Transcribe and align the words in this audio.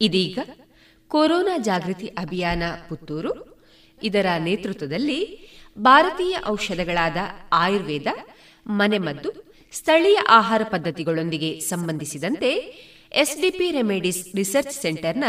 ಇದೀಗ 0.00 0.38
ಕೊರೋನಾ 1.08 1.58
ಜಾಗೃತಿ 1.58 2.06
ಅಭಿಯಾನ 2.06 2.62
ಪುತ್ತೂರು. 2.88 3.32
ಇದರ 4.02 4.26
ನೇತೃತ್ವದಲ್ಲಿ 4.38 5.48
ಭಾರತೀಯ 5.78 6.36
ಔಷಧಗಳಾದ 6.48 7.16
ಆಯುರ್ವೇದ, 7.52 8.06
ಮನೆಮದ್ದು, 8.66 9.30
ಸ್ಥಳೀಯ 9.72 10.18
ಆಹಾರ 10.28 10.62
ಪದ್ಧತಿಗಳೊಂದಿಗೆ 10.64 11.60
ಸಂಬಂಧಿಸಿದಂತೆ 11.60 12.50
SDP 13.12 13.70
remedies 13.70 14.36
research 14.36 14.80
ಸೆಂಟರ್ನ 14.80 15.24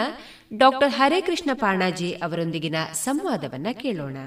doctor 0.57 0.91
Harekrishna 0.91 1.49
Panaji 1.53 2.11
ಅವರೊಂದಿಗಿನ 2.13 2.75
ಸಂವಾದವನ್ನು 2.93 3.79
ಕೇಳೋಣ. 3.79 4.17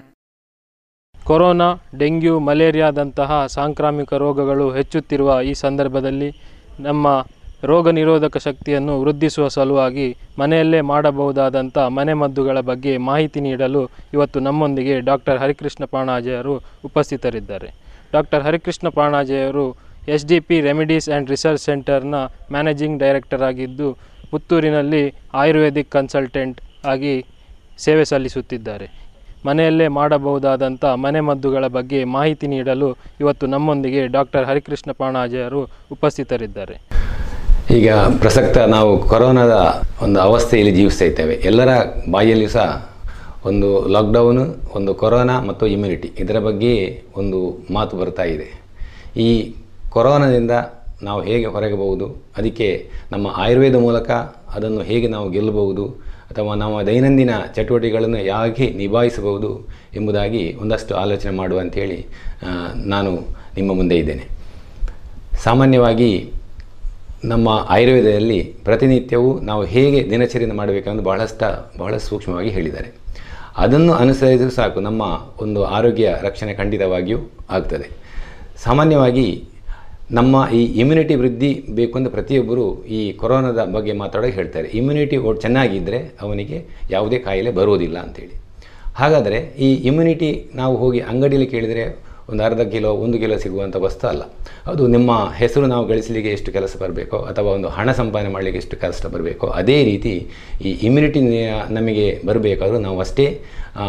ಕೊರೋನಾ, 1.25 1.75
ಡೆಂಗ್ಯೂ, 1.99 2.39
ಮಲೇರಿಯಾದಂತಹ 2.39 3.47
ಸಾಂಕ್ರಾಮಿಕ 3.47 4.15
ರೋಗಗಳು 4.15 4.73
ಹೆಚ್ಚುತ್ತಿರುವ 4.73 5.41
ಈ 5.45 5.53
ಸಂದರ್ಭದಲ್ಲಿ 5.55 6.31
ನಮ್ಮ 6.81 7.27
ರೋಗ 7.71 7.89
ನಿರೋಧಕ 7.99 8.37
ಶಕ್ತಿಯನ್ನು 8.47 8.95
ವೃದ್ಧಿಸುವ 9.03 9.47
ಸಲುವಾಗಿ 9.57 10.07
ಮನೆಯಲ್ಲೇ 10.41 10.81
ಮಾಡಬಹುದಾದಂಥ 10.93 11.77
ಮನೆಮದ್ದುಗಳ 11.99 12.61
ಬಗ್ಗೆ 12.71 12.93
ಮಾಹಿತಿ 13.09 13.41
ನೀಡಲು 13.47 13.83
ಇವತ್ತು 14.17 14.41
ನಮ್ಮೊಂದಿಗೆ 14.47 14.95
ಡಾಕ್ಟರ್ 15.11 15.41
ಹರಿಕೃಷ್ಣ 15.43 15.85
ಪಾಣಾಜೆಯವರು 15.95 16.55
ಉಪಸ್ಥಿತರಿದ್ದಾರೆ. 16.89 17.69
Doctor 18.15 18.45
Harikrishna 18.47 18.89
ಪಾಣಾಜೆಯವರು 18.99 19.67
S 20.15 20.27
D 20.31 20.39
P 20.49 20.57
remedies 20.69 21.09
and 21.11 21.29
research 21.35 21.65
ಸೆಂಟರ್ನ 21.67 22.17
managing 22.55 22.99
director 23.03 23.45
ಆಗಿದ್ದು, 23.51 23.89
ಪುತ್ತೂರಿನಲ್ಲಿ 24.31 25.05
ಆಯುರ್ವೇದಿಕ್ 25.43 25.91
ಕನ್ಸಲ್ಟೆಂಟ್ 25.97 26.59
ಆಗಿ 26.93 27.15
ಸೇವೆ 27.85 28.05
ಸಲ್ಲಿಸುತ್ತಿದ್ದಾರೆ. 28.11 28.89
ಮನೆಯಲ್ಲೇ 29.47 29.87
ಮಾಡಬಹುದಾದಂಥ 29.99 30.85
ಮನೆಮದ್ದುಗಳ 31.05 31.67
ಬಗ್ಗೆ 31.77 32.01
ಮಾಹಿತಿ 32.17 32.47
ನೀಡಲು 32.55 32.89
ಇವತ್ತು 33.23 33.47
ನಮ್ಮೊಂದಿಗೆ 33.55 34.03
ಡಾಕ್ಟರ್ 34.17 34.49
ಹರಿಕೃಷ್ಣ 34.51 34.91
ಪಾಣಾಜೆಯರು 35.03 35.63
ಉಪಸ್ಥಿತರಿದ್ದಾರೆ. 35.97 36.77
ಈಗ 37.71 37.91
ಪ್ರಸಕ್ತ 37.93 38.59
ನಾವು 38.59 38.99
ಕೊರೋನಾದ 39.09 39.85
ಒಂದು 40.03 40.21
ಅವಸ್ಥೆಯಲ್ಲಿ 40.21 40.73
ಜೀವಿಸ್ತಾ 40.73 41.05
ಇದ್ದೇವೆ. 41.05 41.35
ಎಲ್ಲರ 41.35 41.69
ಬಾಯಿಯಲ್ಲಿ 42.11 42.49
ಸಹ 42.49 42.91
ಒಂದು 43.47 43.89
ಲಾಕ್ಡೌನು 43.89 44.45
ಒಂದು 44.75 44.95
ಕೊರೋನಾ 44.95 45.41
ಮತ್ತು 45.41 45.67
ಇಮ್ಯುನಿಟಿ 45.67 46.13
ಇದರ 46.19 46.39
ಬಗ್ಗೆ 46.39 47.03
ಒಂದು 47.17 47.39
ಮಾತು 47.75 47.97
ಬರ್ತಾ 47.97 48.23
ಇದೆ. 48.23 48.49
ಈ 49.17 49.55
ಕೊರೋನಾದಿಂದ 49.91 50.51
ನಾವು 51.03 51.23
ಹೇಗೆ 51.23 51.47
ಹೊರಗಬಹುದು, 51.47 52.07
ಅದಕ್ಕೆ 52.37 52.91
ನಮ್ಮ 53.13 53.27
ಆಯುರ್ವೇದ 53.37 53.75
ಮೂಲಕ 53.75 54.11
ಅದನ್ನು 54.57 54.81
ಹೇಗೆ 54.81 55.09
ನಾವು 55.09 55.31
ಗೆಲ್ಲಬಹುದು, 55.31 55.87
ಅಥವಾ 56.31 56.55
ನಮ್ಮ 56.55 56.83
ದೈನಂದಿನ 56.83 57.31
ಚಟುವಟಿಕೆಗಳನ್ನು 57.57 58.17
ಹೇಗೆ 58.17 58.67
ನಿಭಾಯಿಸಬಹುದು 58.71 59.69
ಎಂಬುದಾಗಿ 59.97 60.57
ಒಂದಷ್ಟು 60.61 60.95
ಆಲೋಚನೆ 60.95 61.37
ಮಾಡುವ 61.37 61.59
ಅಂಥೇಳಿ 61.59 62.07
ನಾನು 62.75 63.11
ನಿಮ್ಮ 63.57 63.75
ಮುಂದೆ 63.75 63.97
ಇದ್ದೇನೆ. 63.97 64.25
ಸಾಮಾನ್ಯವಾಗಿ 65.45 66.33
ನಮ್ಮ 67.31 67.49
ಆಯುರ್ವೇದದಲ್ಲಿ 67.69 68.39
ಪ್ರತಿನಿತ್ಯವೂ 68.65 69.41
ನಾವು 69.41 69.65
ಹೇಗೆ 69.65 70.11
ದಿನಚರಿಯನ್ನು 70.11 70.57
ಮಾಡಬೇಕೆಂದು 70.57 71.03
ಬಹಳಷ್ಟು 71.03 71.79
ಬಹಳ 71.79 71.97
ಸೂಕ್ಷ್ಮವಾಗಿ 71.97 72.51
ಹೇಳಿದ್ದಾರೆ. 72.51 72.89
ಅದನ್ನು 73.57 73.93
ಅನುಸರಿಸಲು 73.93 74.51
ಸಾಕು, 74.51 74.81
ನಮ್ಮ 74.81 75.03
ಒಂದು 75.45 75.65
ಆರೋಗ್ಯ 75.65 76.15
ರಕ್ಷಣೆ 76.23 76.55
ಖಂಡಿತವಾಗಿಯೂ 76.55 77.19
ಆಗ್ತದೆ. 77.51 77.89
ಸಾಮಾನ್ಯವಾಗಿ 78.65 79.49
ನಮ್ಮ 80.13 80.37
ಈ 80.53 80.65
ಇಮ್ಯುನಿಟಿ 80.65 81.15
ವೃದ್ಧಿ 81.15 81.65
ಬೇಕು 81.71 81.99
ಅಂತ 81.99 82.09
ಪ್ರತಿಯೊಬ್ಬರು 82.09 82.85
ಈ 82.85 83.13
ಕೊರೋನಾದ 83.13 83.65
ಬಗ್ಗೆ 83.65 83.93
ಮಾತಾಡೋಕೆ 83.93 84.33
ಹೇಳ್ತಾರೆ. 84.33 84.69
ಇಮ್ಯುನಿಟಿ 84.69 85.17
ಚೆನ್ನಾಗಿದ್ದರೆ 85.41 85.99
ಅವನಿಗೆ 86.23 86.59
ಯಾವುದೇ 86.91 87.19
ಕಾಯಿಲೆ 87.19 87.51
ಬರೋದಿಲ್ಲ 87.51 87.99
ಅಂಥೇಳಿ 87.99 88.35
ಹಾಗಾದರೆ 88.95 89.39
ಈ 89.67 89.75
ಇಮ್ಯುನಿಟಿ 89.75 90.51
ನಾವು 90.55 90.77
ಹೋಗಿ 90.77 91.01
ಅಂಗಡಿಯಲ್ಲಿ 91.01 91.47
ಕೇಳಿದರೆ 91.47 91.85
ಒಂದು 92.33 92.45
ಅರ್ಧ 92.49 92.63
ಕಿಲೋ, 92.73 92.91
ಒಂದು 93.05 93.17
ಕಿಲೋ 93.23 93.37
ಸಿಗುವಂಥ 93.45 93.77
ವಸ್ತು 93.87 94.05
ಅಲ್ಲ. 94.13 94.25
ಅದು 94.67 94.83
ನಿಮ್ಮ 94.95 95.11
ಹೆಸರು 95.37 95.67
ನಾವು 95.73 95.85
ಗಳಿಸಲಿಕ್ಕೆ 95.87 96.31
ಎಷ್ಟು 96.37 96.51
ಕೆಲಸ 96.57 96.77
ಬರಬೇಕೋ, 96.83 97.19
ಅಥವಾ 97.31 97.49
ಒಂದು 97.59 97.69
ಹಣ 97.77 97.89
ಸಂಪಾದನೆ 98.01 98.31
ಮಾಡಲಿಕ್ಕೆ 98.37 98.61
ಎಷ್ಟು 98.63 98.77
ಕಷ್ಟ 98.85 99.07
ಬರಬೇಕೋ, 99.15 99.47
ಅದೇ 99.61 99.79
ರೀತಿ 99.91 100.15
ಈ 100.69 100.73
ಇಮ್ಯುನಿಟಿ 100.89 101.21
ನಮಗೆ 101.79 102.07
ಬರಬೇಕಾದ್ರೂ 102.27 102.79
ನಾವು 102.87 103.01
ಅಷ್ಟೇ 103.07 103.27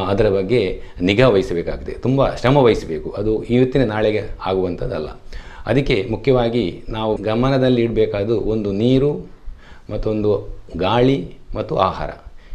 ಅದರ 0.07 0.27
ಬಗ್ಗೆ 0.29 0.61
ನಿಗಾ 1.01 1.27
ವಹಿಸಬೇಕಾಗಿದೆ 1.35 1.93
ತುಂಬ 2.05 2.27
ಶ್ರಮ 2.41 2.57
ವಹಿಸಬೇಕು. 2.57 3.09
ಅದು 3.19 3.31
ಇವತ್ತಿನ 3.55 3.85
ನಾಳೆಗೆ 3.93 4.21
ಆಗುವಂಥದ್ದಲ್ಲ. 4.45 5.09
ಅದಕ್ಕೆ 5.71 5.95
ಮುಖ್ಯವಾಗಿ 6.11 6.65
ನಾವು 6.89 7.11
ಗಮನದಲ್ಲಿ 7.29 7.81
ಇಡಬೇಕಾದ್ದು 7.87 8.35
ಒಂದು 8.53 8.71
ನೀರು, 8.83 9.11
ಮತ್ತೊಂದು 9.91 10.31
ಗಾಳಿ, 10.77 11.17
ಮತ್ತು 11.55 11.73
ಆಹಾರ. 11.89 12.11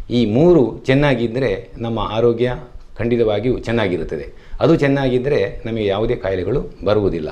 ಈ 0.09 0.19
ಮೂರು 0.37 0.61
ಚೆನ್ನಾಗಿದ್ದರೆ 0.85 1.51
ನಮ್ಮ 1.77 1.99
ಆರೋಗ್ಯ 2.17 2.49
ಖಂಡಿತವಾಗಿಯೂ 2.99 3.55
ಚೆನ್ನಾಗಿರುತ್ತದೆ. 3.67 4.25
ಅದು 4.59 4.75
ಚೆನ್ನಾಗಿದ್ದರೆ 4.75 5.39
ನಮಗೆ 5.65 5.85
ಯಾವುದೇ 5.85 6.15
ಕಾಯಿಲೆಗಳು 6.15 6.61
ಬರುವುದಿಲ್ಲ. 6.85 7.29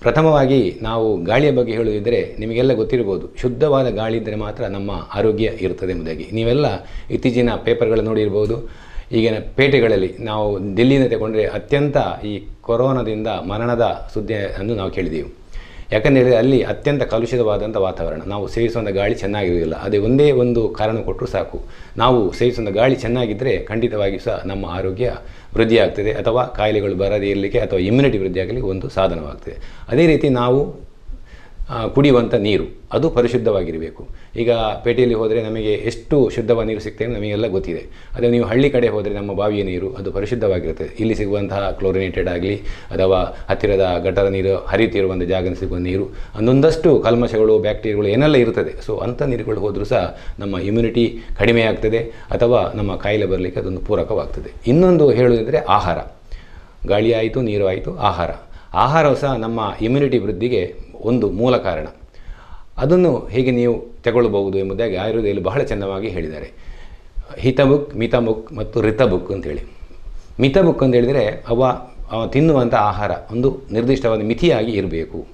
ಪ್ರಥಮವಾಗಿ 0.00 0.60
ನಾವು 0.82 1.06
ಗಾಳಿಯ 1.24 1.50
ಬಗ್ಗೆ 1.50 1.72
ಹೇಳುವುದಿದ್ದರೆ 1.72 2.36
ನಿಮಗೆಲ್ಲ 2.38 2.72
ಗೊತ್ತಿರ್ಬೋದು, 2.72 3.26
ಶುದ್ಧವಾದ 3.42 3.88
ಗಾಳಿ 4.00 4.16
ಇದ್ದರೆ 4.16 4.36
ಮಾತ್ರ 4.36 4.64
ನಮ್ಮ 4.66 4.90
ಆರೋಗ್ಯ 5.14 5.52
ಇರುತ್ತದೆ 5.60 5.92
ಎಂಬುದಾಗಿ. 5.92 6.26
ನೀವೆಲ್ಲ 6.32 6.66
ಇತ್ತೀಚಿನ 7.10 7.50
ಪೇಪರ್ಗಳು 7.64 8.02
ನೋಡಿರ್ಬೋದು. 8.02 8.56
ಈಗಿನ 9.16 9.36
ಪೇಟೆಗಳಲ್ಲಿ 9.56 10.10
ನಾವು 10.20 10.76
ದಿಲ್ಲಿನ 10.76 11.04
ತಗೊಂಡ್ರೆ 11.06 11.46
ಅತ್ಯಂತ 11.58 11.96
ಈ 12.24 12.32
ಕೊರೋನಾದಿಂದ 12.62 13.26
ಮರಣದ 13.26 13.86
ಸುದ್ದಿಯನ್ನು 14.14 14.74
ನಾವು 14.74 14.90
ಕೇಳಿದೆವು. 14.90 15.45
ಯಾಕಂದರೆ 15.92 16.36
ಅಲ್ಲಿ 16.36 16.62
ಅತ್ಯಂತ 16.62 17.02
ಕಲುಷಿತವಾದಂಥ 17.02 17.76
ವಾತಾವರಣ. 17.76 18.22
ನಾವು 18.26 18.48
ಸೇವಿಸುವಂಥ 18.48 18.88
ಗಾಳಿ 18.88 19.14
ಚೆನ್ನಾಗಿರುವುದಿಲ್ಲ. 19.14 19.74
ಅದೇ 19.74 19.98
ಒಂದೇ 19.98 20.32
ಒಂದು 20.32 20.68
ಕಾರಣ 20.68 20.96
ಕೊಟ್ಟರು 20.96 21.28
ಸಾಕು. 21.28 21.60
ನಾವು 21.96 22.32
ಸೇವಿಸುವಂಥ 22.32 22.74
ಗಾಳಿ 22.74 22.96
ಚೆನ್ನಾಗಿದ್ದರೆ 22.96 23.58
ಖಂಡಿತವಾಗಿಯೂ 23.58 24.20
ಸಹ 24.20 24.42
ನಮ್ಮ 24.46 24.66
ಆರೋಗ್ಯ 24.66 25.12
ವೃದ್ಧಿಯಾಗ್ತದೆ. 25.54 26.12
ಅಥವಾ 26.12 26.44
ಕಾಯಿಲೆಗಳು 26.44 26.94
ಬರದೇ 26.94 27.30
ಇರಲಿಕ್ಕೆ 27.30 27.58
ಅಥವಾ 27.58 27.78
ಇಮ್ಯುನಿಟಿ 27.78 28.18
ವೃದ್ಧಿಯಾಗಲಿ 28.18 28.60
ಒಂದು 28.60 28.88
ಸಾಧನವಾಗ್ತದೆ. 28.88 29.56
ಅದೇ 29.88 30.06
ರೀತಿ 30.06 30.28
ನಾವು 30.28 30.86
ಕುಡಿಯುವಂಥ 31.94 32.34
ನೀರು, 32.46 32.64
ಅದು 32.96 33.06
ಪರಿಶುದ್ಧವಾಗಿರಬೇಕು. 33.16 34.02
ಈಗ 34.42 34.50
ಪೇಟೆಯಲ್ಲಿ 34.84 35.16
ಹೋದರೆ 35.20 35.40
ನಮಗೆ 35.46 35.72
ಎಷ್ಟು 35.90 36.16
ಶುದ್ಧವಾದ 36.34 36.64
ನೀರು 36.70 36.82
ಸಿಗ್ತದೆ 36.84 37.08
ನಮಗೆಲ್ಲ 37.14 37.46
ಗೊತ್ತಿದೆ. 37.54 37.82
ಅದೇ 38.16 38.28
ನೀವು 38.34 38.46
ಹಳ್ಳಿ 38.50 38.68
ಕಡೆ 38.74 38.88
ಹೋದರೆ 38.96 39.14
ನಮ್ಮ 39.14 39.32
ಬಾವಿಯ 39.40 39.62
ನೀರು, 39.70 39.88
ಅದು 39.98 40.08
ಪರಿಶುದ್ಧವಾಗಿರುತ್ತೆ. 40.16 40.86
ಇಲ್ಲಿ 41.00 41.14
ಸಿಗುವಂತಹ 41.20 41.70
ಕ್ಲೋರಿನೇಟೆಡ್ 41.80 42.30
ಆಗಲಿ, 42.34 42.56
ಅಥವಾ 42.94 43.18
ಹತ್ತಿರದ 43.50 43.86
ಗಟರ 44.06 44.28
ನೀರು 44.36 44.54
ಹರಿಯುತ್ತಿರುವಂಥ 44.72 45.26
ಜಾಗ 45.34 45.54
ಸಿಗುವ 45.62 45.80
ನೀರು, 45.88 46.06
ಒಂದೊಂದಷ್ಟು 46.38 46.92
ಕಲ್ಮಶಗಳು, 47.08 47.56
ಬ್ಯಾಕ್ಟೀರಿಯಾಗಳು 47.66 48.08
ಏನೆಲ್ಲ 48.14 48.36
ಇರುತ್ತದೆ 48.44 48.74
ಸೊ 48.86 48.94
ಅಂಥ 49.08 49.22
ನೀರುಗಳು 49.34 49.60
ಹೋದರೂ 49.66 49.84
ಸಹ 49.94 50.04
ನಮ್ಮ 50.38 50.56
ಇಮ್ಯುನಿಟಿ 50.70 51.06
ಕಡಿಮೆ 51.42 51.64
ಆಗ್ತದೆ, 51.72 52.02
ಅಥವಾ 52.36 52.62
ನಮ್ಮ 52.74 52.96
ಕಾಯಿಲೆ 52.96 53.28
ಬರಲಿಕ್ಕೆ 53.34 53.60
ಅದೊಂದು 53.60 53.84
ಪೂರಕವಾಗ್ತದೆ. 53.90 54.52
ಇನ್ನೊಂದು 54.72 55.06
ಹೇಳುವುದಂದರೆ 55.10 55.60
ಆಹಾರ. 55.78 55.98
ಗಾಳಿ 56.92 57.12
ಆಯಿತು, 57.20 57.40
ನೀರು 57.50 57.64
ಆಯಿತು, 57.66 57.92
ಆಹಾರ. 58.10 58.30
ಆಹಾರವು 58.84 59.16
ಸಹ 59.20 59.32
ನಮ್ಮ 59.42 59.60
ಇಮ್ಯುನಿಟಿ 59.86 60.18
ವೃದ್ಧಿಗೆ 60.18 60.62
ಒಂದು 61.02 61.30
ಮೂಲ 61.30 61.56
ಕಾರಣ. 61.56 61.86
ಅದನ್ನು 62.78 63.26
ಹೇಗೆ 63.26 63.50
ನೀವು 63.50 63.74
ತಗೊಳ್ಳಬಹುದು 64.04 64.58
ಎಂಬುದಾಗಿ 64.58 64.96
ಆಯುರ್ವೇದದಲ್ಲಿ 64.96 65.42
ಬಹಳ 65.42 65.62
ಚೆನ್ನವಾಗಿ 65.62 66.08
ಹೇಳಿದ್ದಾರೆ. 66.08 66.48
ಹಿತಬುಕ್, 67.38 67.96
ಮಿತಬುಕ್ 67.96 68.52
ಮತ್ತು 68.52 68.80
ರಿತಬುಕ್ 68.80 69.30
ಅಂತೇಳಿ. 69.32 69.62
ಮಿತಬುಕ್ 70.40 70.82
ಅಂತ 70.82 70.94
ಹೇಳಿದರೆ 70.94 71.44
ಅವ 71.48 71.62
ಅವ 72.12 72.26
ತಿನ್ನುವಂಥ 72.26 72.74
ಆಹಾರ 72.74 73.10
ಒಂದು 73.32 73.48
ನಿರ್ದಿಷ್ಟವಾದ 73.72 74.20
ಮಿತಿಯಾಗಿ 74.20 74.72
ಇರಬೇಕು. 74.72 75.26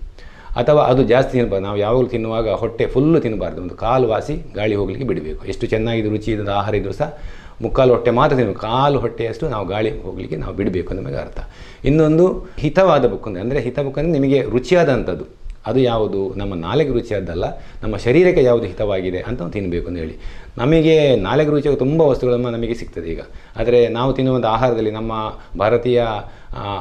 ಅಥವಾ 0.61 0.83
ಅದು 0.83 1.03
ಜಾಸ್ತಿ 1.03 1.33
ತಿನ್ನಬಾರ್ದು 1.33 1.67
ನಾವು 1.67 1.79
ಯಾವಾಗಲೂ 1.79 2.07
ತಿನ್ನುವಾಗ 2.07 2.49
ಹೊಟ್ಟೆ 2.63 2.87
ಫುಲ್ಲು 2.87 3.21
ತಿನ್ನಬಾರ್ದು 3.21 3.63
ಒಂದು 3.63 3.75
ಕಾಲು 3.75 4.09
ವಾಸಿ 4.09 4.35
ಗಾಳಿ 4.55 4.75
ಹೋಗಲಿಕ್ಕೆ 4.75 5.07
ಬಿಡಬೇಕು. 5.11 5.47
ಎಷ್ಟು 5.47 5.67
ಚೆನ್ನಾಗಿದ್ದು 5.67 6.11
ರುಚಿ 6.11 6.33
ಇದ್ದ 6.33 6.49
ಆಹಾರ 6.49 6.75
ಇದ್ದರೂ 6.75 6.93
ಸಹ 6.93 7.11
ಮುಕ್ಕಾಲು 7.63 7.93
ಹೊಟ್ಟೆ 7.93 8.11
ಮಾತ್ರ 8.11 8.37
ತಿನ್ನಬೇಕು 8.37 8.61
ಕಾಲು 8.61 8.99
ಹೊಟ್ಟೆಯಷ್ಟು 8.99 9.49
ನಾವು 9.49 9.67
ಗಾಳಿ 9.67 9.91
ಹೋಗಲಿಕ್ಕೆ 10.03 10.37
ನಾವು 10.37 10.55
ಬಿಡಬೇಕು 10.57 10.95
ನಮಗೆ 10.95 11.17
ಅರ್ಥ. 11.17 11.39
ಇನ್ನೊಂದು 11.85 12.27
ಹಿತವಾದ 12.59 13.07
ಬುಕ್ 13.07 13.29
ಅಂದರೆ 13.29 13.61
ಹಿತ 13.61 13.81
ಬುಕ್ 13.81 13.99
ಅಂದರೆ 13.99 14.13
ನಿಮಗೆ 14.13 14.41
ರುಚಿಯಾದಂಥದ್ದು. 14.43 15.25
ಅದು 15.67 15.81
ಯಾವುದು? 15.93 16.21
ನಮ್ಮ 16.41 16.53
ನಾಲೆಗೆ 16.67 16.93
ರುಚಿಯಾದ್ದಲ್ಲ, 16.99 17.47
ನಮ್ಮ 17.83 17.95
ಶರೀರಕ್ಕೆ 18.05 18.43
ಯಾವುದು 18.51 18.67
ಹಿತವಾಗಿದೆ 18.71 19.21
ಅಂತ 19.29 19.49
ತಿನ್ನಬೇಕು 19.57 19.87
ಅಂತ 19.89 19.99
ಹೇಳಿ. 20.05 20.17
ನಮಗೆ 20.59 20.95
ನಾಲೆಗೆ 21.27 21.51
ರುಚಿಯಾಗಿ 21.55 21.79
ತುಂಬ 21.85 22.01
ವಸ್ತುಗಳನ್ನು 22.11 22.51
ನಮಗೆ 22.51 22.75
ಸಿಗ್ತದೆ 22.81 23.09
ಈಗ. 23.15 23.23
ಆದರೆ 23.61 23.81
ನಾವು 23.97 24.11
ತಿನ್ನುವಂಥ 24.17 24.47
ಆಹಾರದಲ್ಲಿ 24.57 24.93
ನಮ್ಮ 24.99 25.13
ಭಾರತೀಯ 25.59 26.01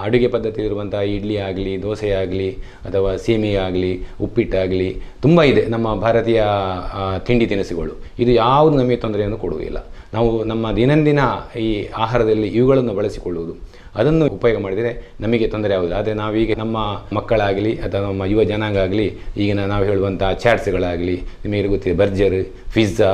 ಅಡುಗೆ 0.06 0.28
ಪದ್ಧತಿ 0.28 0.62
ಇರುವಂಥ 0.68 0.96
ಇಡ್ಲಿ 1.16 1.36
ಆಗಲಿ, 1.48 1.74
ದೋಸೆ 1.84 2.10
ಆಗಲಿ, 2.22 2.50
ಅಥವಾ 2.88 3.12
ಸೀಮೆ 3.26 3.52
ಆಗಲಿ 3.68 3.94
ಉಪ್ಪಿಟ್ಟಾಗಲಿ 4.22 4.90
ತುಂಬ 5.22 5.44
ಇದೆ 5.52 5.64
ನಮ್ಮ 5.76 5.88
ಭಾರತೀಯ 6.06 6.42
ತಿಂಡಿ 7.28 7.46
ತಿನಿಸುಗಳು. 7.52 7.94
ಇದು 8.24 8.32
ಯಾವುದು 8.46 8.76
ನಮಗೆ 8.78 8.98
ತೊಂದರೆಯನ್ನು 9.06 9.38
ಕೊಡುವುದಿಲ್ಲ. 9.38 9.82
ನಾವು 10.14 10.32
ನಮ್ಮ 10.44 10.66
ದಿನಂದಿನ 10.80 11.22
ಈ 11.66 11.70
ಆಹಾರದಲ್ಲಿ 12.06 12.48
ಇವುಗಳನ್ನು 12.60 12.94
ಬಳಸಿಕೊಳ್ಳುವುದು. 12.94 13.54
ಅದನ್ನು 14.00 14.26
ಉಪಯೋಗ 14.38 14.58
ಮಾಡಿದರೆ 14.66 14.92
ನಮಗೆ 15.24 15.48
ತೊಂದರೆ 15.54 15.74
ಆಗುವುದು 15.78 15.96
ಆದರೆ 16.00 16.14
ನಾವೀಗ 16.22 16.56
ನಮ್ಮ 16.60 16.78
ಮಕ್ಕಳಾಗಲಿ 17.18 17.74
ಅಥವಾ 17.86 18.02
ನಮ್ಮ 18.08 18.26
ಯುವ 18.32 18.44
ಜನಾಂಗ 18.52 18.80
ಆಗಲಿ 18.86 19.08
ಈಗಿನ 19.42 19.66
ನಾವು 19.72 19.84
ಹೇಳುವಂಥ 19.90 20.24
ಚಾಟ್ಸ್ಗಳಾಗಲಿ, 20.44 21.16
ನಿಮಗೆ 21.44 21.72
ಗೊತ್ತಿದೆ, 21.74 21.96
ಬರ್ಜರ್, 22.02 22.40
ಪಿಜ್ಜಾ, 22.76 23.12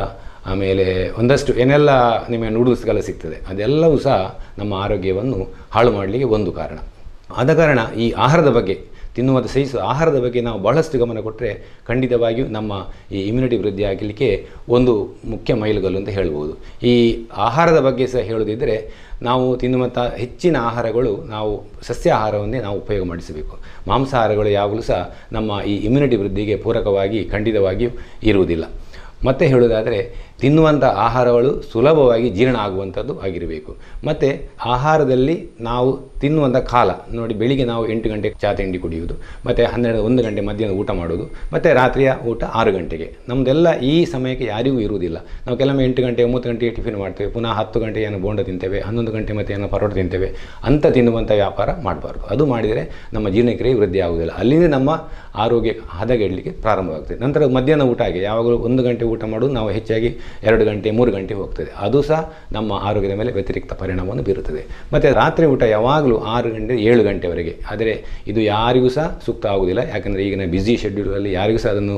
ಆಮೇಲೆ 0.51 0.85
ಒಂದಷ್ಟು 1.21 1.53
ಏನೆಲ್ಲ 1.63 1.89
ನಿಮಗೆ 2.33 2.51
ನೂಡಲ್ಸ್ಗೆಲ್ಲ 2.57 3.01
ಸಿಗ್ತದೆ, 3.09 3.37
ಅದೆಲ್ಲವೂ 3.51 3.97
ಸಹ 4.05 4.19
ನಮ್ಮ 4.59 4.73
ಆರೋಗ್ಯವನ್ನು 4.85 5.39
ಹಾಳು 5.75 5.91
ಮಾಡಲಿಕ್ಕೆ 5.97 6.29
ಒಂದು 6.37 6.53
ಕಾರಣ. 6.59 6.79
ಆದ 7.41 7.51
ಕಾರಣ 7.61 7.79
ಈ 8.03 8.05
ಆಹಾರದ 8.25 8.51
ಬಗ್ಗೆ 8.59 8.75
ತಿನ್ನುವಂಥ 9.17 9.49
ಸಹಿಸು 9.55 9.77
ಆಹಾರದ 9.91 10.19
ಬಗ್ಗೆ 10.25 10.41
ನಾವು 10.47 10.59
ಬಹಳಷ್ಟು 10.67 10.99
ಗಮನ 11.03 11.21
ಕೊಟ್ಟರೆ 11.27 11.51
ಖಂಡಿತವಾಗಿಯೂ 11.89 12.47
ನಮ್ಮ 12.57 12.71
ಈ 13.17 13.21
ಇಮ್ಯುನಿಟಿ 13.29 13.57
ವೃದ್ಧಿ 13.63 13.85
ಆಗಲಿಕ್ಕೆ 13.91 14.29
ಒಂದು 14.77 14.93
ಮುಖ್ಯ 15.33 15.53
ಮೈಲುಗಲ್ಲು 15.63 15.99
ಅಂತ 16.01 16.11
ಹೇಳ್ಬೋದು. 16.19 16.53
ಈ 16.91 16.93
ಆಹಾರದ 17.49 17.81
ಬಗ್ಗೆ 17.87 18.07
ಸಹ 18.13 18.23
ಹೇಳೋದಿದ್ದರೆ 18.31 18.77
ನಾವು 19.27 19.45
ತಿನ್ನುವಂಥ 19.61 19.99
ಹೆಚ್ಚಿನ 20.23 20.57
ಆಹಾರಗಳು 20.69 21.13
ನಾವು 21.35 21.51
ಸಸ್ಯ 21.87 22.09
ಆಹಾರವನ್ನೇ 22.17 22.59
ನಾವು 22.65 22.77
ಉಪಯೋಗ 22.83 23.05
ಮಾಡಿಸಬೇಕು. 23.11 23.55
ಮಾಂಸಾಹಾರಗಳು 23.87 24.49
ಯಾವಾಗಲೂ 24.57 24.83
ಸಹ 24.89 24.99
ನಮ್ಮ 25.37 25.61
ಈ 25.71 25.75
ಇಮ್ಯುನಿಟಿ 25.87 26.17
ವೃದ್ಧಿಗೆ 26.23 26.57
ಪೂರಕವಾಗಿ 26.65 27.21
ಖಂಡಿತವಾಗಿಯೂ 27.33 27.91
ಇರುವುದಿಲ್ಲ. 28.31 28.65
ಮತ್ತೆ 29.27 29.45
ಹೇಳುವುದಾದರೆ 29.51 29.99
ತಿನ್ನುವಂಥ 30.41 30.85
ಆಹಾರಗಳು 31.05 31.51
ಸುಲಭವಾಗಿ 31.71 32.27
ಜೀರ್ಣ 32.37 32.57
ಆಗುವಂಥದ್ದು 32.65 33.13
ಆಗಿರಬೇಕು. 33.25 33.71
ಮತ್ತು 34.07 34.27
ಆಹಾರದಲ್ಲಿ 34.73 35.35
ನಾವು 35.61 35.89
ತಿನ್ನುವಂಥ 36.21 36.57
ಕಾಲ, 36.73 36.89
ನೋಡಿ 37.17 37.33
ಬೆಳಿಗ್ಗೆ 37.39 37.65
ನಾವು 37.71 37.83
ಎಂಟು 37.93 38.07
ಗಂಟೆ 38.09 38.29
ಚಾ 38.41 38.49
ತಿಂಡಿ 38.59 38.79
ಕುಡಿಯುವುದು, 38.83 39.15
ಮತ್ತು 39.45 39.63
ಹನ್ನೆರಡು, 39.73 39.99
ಒಂದು 40.07 40.21
ಗಂಟೆ 40.23 40.41
ಮಧ್ಯಾಹ್ನ 40.49 40.75
ಊಟ 40.81 40.91
ಮಾಡೋದು 40.99 41.25
ಮತ್ತು 41.53 41.69
ರಾತ್ರಿಯ 41.79 42.09
ಊಟ 42.31 42.43
ಆರು 42.59 42.71
ಗಂಟೆಗೆ. 42.77 43.07
ನಮ್ಮದೆಲ್ಲ 43.29 43.67
ಈ 43.91 43.93
ಸಮಯಕ್ಕೆ 44.13 44.45
ಯಾರಿಗೂ 44.53 44.79
ಇರುವುದಿಲ್ಲ. 44.79 45.17
ನಾವು 45.45 45.57
ಕೆಲವೊಮ್ಮೆ 45.61 45.85
ಎಂಟು 45.89 46.01
ಗಂಟೆ, 46.05 46.23
ಒಂಬತ್ತು 46.27 46.49
ಗಂಟೆಗೆ 46.51 46.71
ಟಿಫಿನ್ 46.77 46.97
ಮಾಡ್ತೇವೆ, 47.03 47.29
ಪುನಃ 47.37 47.53
ಹತ್ತು 47.59 47.79
ಗಂಟೆ 47.85 48.01
ಏನೋ 48.07 48.19
ಬೋಂಡ 48.25 48.39
ತಿಂತೇವೆ, 48.49 48.79
ಹನ್ನೊಂದು 48.87 49.13
ಗಂಟೆ 49.17 49.33
ಮತ್ತೆ 49.39 49.53
ಏನೋ 49.57 49.69
ಪರೋಟ 49.75 49.93
ತಿಂತೇವೆ, 49.93 50.29
ಅಂತ 50.63 50.85
ತಿನ್ನುವಂಥ 50.97 51.31
ವ್ಯಾಪಾರ 51.41 51.69
ಮಾಡಬಾರ್ದು. 51.87 52.25
ಅದು 52.35 52.45
ಮಾಡಿದರೆ 52.53 52.85
ನಮ್ಮ 53.13 53.29
ಜೀರ್ಣಕ್ರಿಯೆ 53.35 53.75
ವೃದ್ಧಿ 53.81 54.01
ಆಗುವುದಿಲ್ಲ. 54.07 54.35
ಅಲ್ಲಿಂದ 54.43 54.69
ನಮ್ಮ 54.77 54.89
ಆರೋಗ್ಯ 55.45 55.71
ಹದಗೆಡಲಿಕ್ಕೆ 55.99 56.51
ಪ್ರಾರಂಭವಾಗ್ತದೆ. 56.65 57.17
ನಂತರ 57.25 57.41
ಮಧ್ಯಾಹ್ನ 57.57 57.85
ಊಟ 57.93 58.01
ಆಗಿ 58.01 58.21
ಯಾವಾಗಲೂ 58.29 58.57
ಒಂದು 58.67 58.83
ಗಂಟೆ 58.83 59.05
ಊಟ 59.13 59.16
ಮಾಡೋದು 59.23 59.53
ನಾವು 59.53 59.69
ಹೆಚ್ಚಾಗಿ 59.69 60.09
ಎರಡು 60.43 60.65
ಗಂಟೆ, 60.65 60.91
ಮೂರು 60.91 61.11
ಗಂಟೆ 61.11 61.33
ಹೋಗ್ತದೆ. 61.33 61.71
ಅದು 61.79 62.01
ಸಹ 62.01 62.33
ನಮ್ಮ 62.51 62.71
ಆರೋಗ್ಯದ 62.73 63.11
ಮೇಲೆ 63.17 63.31
ವ್ಯತಿರಿಕ್ತ 63.31 63.73
ಪರಿಣಾಮವನ್ನು 63.73 64.23
ಬೀರುತ್ತದೆ. 64.23 64.61
ಮತ್ತು 64.93 65.13
ರಾತ್ರಿ 65.13 65.45
ಊಟ 65.45 65.63
ಯಾವಾಗಲೂ 65.63 66.17
ಆರು 66.17 66.49
ಗಂಟೆ, 66.49 66.75
ಏಳು 66.75 67.03
ಗಂಟೆವರೆಗೆ. 67.03 67.55
ಆದರೆ 67.71 68.03
ಇದು 68.27 68.41
ಯಾರಿಗೂ 68.41 68.89
ಸಹ 68.89 69.19
ಸೂಕ್ತ 69.25 69.45
ಆಗುವುದಿಲ್ಲ. 69.45 69.81
ಯಾಕಂದರೆ 69.93 70.23
ಈಗಿನ 70.27 70.45
ಬ್ಯುಸಿ 70.45 70.77
ಶೆಡ್ಯೂಲಲ್ಲಿ 70.77 71.31
ಯಾರಿಗೂ 71.31 71.57
ಸಹ 71.57 71.69
ಅದನ್ನು 71.69 71.97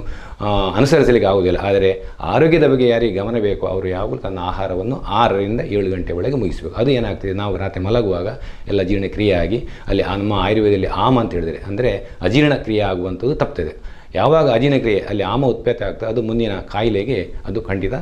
ಅನುಸರಿಸಲಿಕ್ಕೆ 0.76 1.30
ಆಗುವುದಿಲ್ಲ. 1.30 1.60
ಆದರೆ 1.70 1.92
ಆರೋಗ್ಯದ 2.20 2.68
ಬಗ್ಗೆ 2.68 2.88
ಯಾರಿಗೆ 2.88 3.16
ಗಮನ 3.20 3.38
ಬೇಕು 3.40 3.68
ಅವರು 3.68 3.88
ಯಾವಾಗಲೂ 3.88 4.18
ತನ್ನ 4.18 4.40
ಆಹಾರವನ್ನು 4.40 5.02
ಆರರಿಂದ 5.22 5.62
ಏಳು 5.62 5.90
ಗಂಟೆ 5.90 6.14
ಒಳಗೆ 6.14 6.36
ಮುಗಿಸಬೇಕು. 6.36 6.76
ಅದು 6.76 6.92
ಏನಾಗ್ತದೆ? 6.92 7.34
ನಾವು 7.34 7.58
ರಾತ್ರಿ 7.58 7.84
ಮಲಗುವಾಗ 7.84 8.28
ಎಲ್ಲ 8.68 8.82
ಜೀರ್ಣಕ್ರಿಯೆ 8.82 9.34
ಆಗಿ 9.34 9.68
ಅಲ್ಲಿ 9.88 10.04
ನಮ್ಮ 10.04 10.34
ಆಯುರ್ವೇದದಲ್ಲಿ 10.34 10.88
ಆಮ್ 11.06 11.18
ಅಂತ 11.18 11.32
ಹೇಳಿದರೆ, 11.34 11.58
ಅಂದರೆ 11.68 11.92
ಅಜೀರ್ಣಕ್ರಿಯೆ 12.22 12.80
ಆಗುವಂಥದ್ದು 12.80 13.36
ತಪ್ತದೆ. 13.36 13.99
ಯಾವಾಗ 14.16 14.46
ಅಜೀರ್ಣಕ್ರಿಯೆ 14.58 15.00
ಅಲ್ಲಿ 15.12 15.24
ಆಮ 15.34 15.46
ಉತ್ಪತ್ತಿ 15.54 15.84
ಆಗ್ತದೆ, 15.88 16.08
ಅದು 16.14 16.22
ಮುಂದಿನ 16.30 16.54
ಕಾಯಿಲೆಗೆ 16.74 17.20
ಅದು 17.50 17.60
ಖಂಡಿತ 17.70 17.96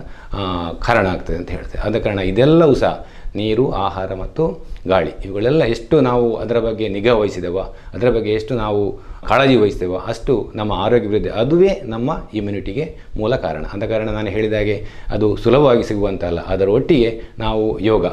ಕಾರಣ 0.87 1.05
ಆಗ್ತದೆ 1.13 1.37
ಅಂತ 1.41 1.49
ಹೇಳ್ತೇವೆ. 1.57 1.81
ಆದ 1.87 1.99
ಕಾರಣ 2.05 2.21
ಇದೆಲ್ಲವೂ 2.31 2.75
ಸಹ 2.83 2.93
ನೀರು, 3.39 3.65
ಆಹಾರ 3.85 4.11
ಮತ್ತು 4.21 4.43
ಗಾಳಿ, 4.91 5.11
ಇವುಗಳೆಲ್ಲ 5.25 5.63
ಎಷ್ಟು 5.73 5.95
ನಾವು 6.07 6.27
ಅದರ 6.43 6.57
ಬಗ್ಗೆ 6.67 6.85
ನಿಗಾ 6.95 7.13
ವಹಿಸಿದೆವೋ, 7.21 7.63
ಅದರ 7.95 8.09
ಬಗ್ಗೆ 8.17 8.31
ಎಷ್ಟು 8.39 8.53
ನಾವು 8.63 8.81
ಕಾಳಜಿ 9.29 9.55
ವಹಿಸ್ತೇವೋ 9.61 9.97
ಅಷ್ಟು 10.11 10.33
ನಮ್ಮ 10.59 10.71
ಆರೋಗ್ಯ 10.85 11.09
ವೃದ್ಧಿ 11.13 11.31
ಅದುವೇ 11.41 11.71
ನಮ್ಮ 11.93 12.09
ಇಮ್ಯುನಿಟಿಗೆ 12.39 12.85
ಮೂಲ 13.19 13.35
ಕಾರಣ. 13.45 13.63
ಆದ 13.75 13.83
ಕಾರಣ 13.91 14.07
ನಾನು 14.17 14.31
ಹೇಳಿದಾಗೆ 14.35 14.75
ಅದು 15.15 15.29
ಸುಲಭವಾಗಿ 15.43 15.83
ಸಿಗುವಂತಲ್ಲ, 15.89 16.39
ಅದರ 16.53 16.69
ಒಟ್ಟಿಗೆ 16.77 17.11
ನಾವು 17.43 17.65
ಯೋಗ, 17.91 18.05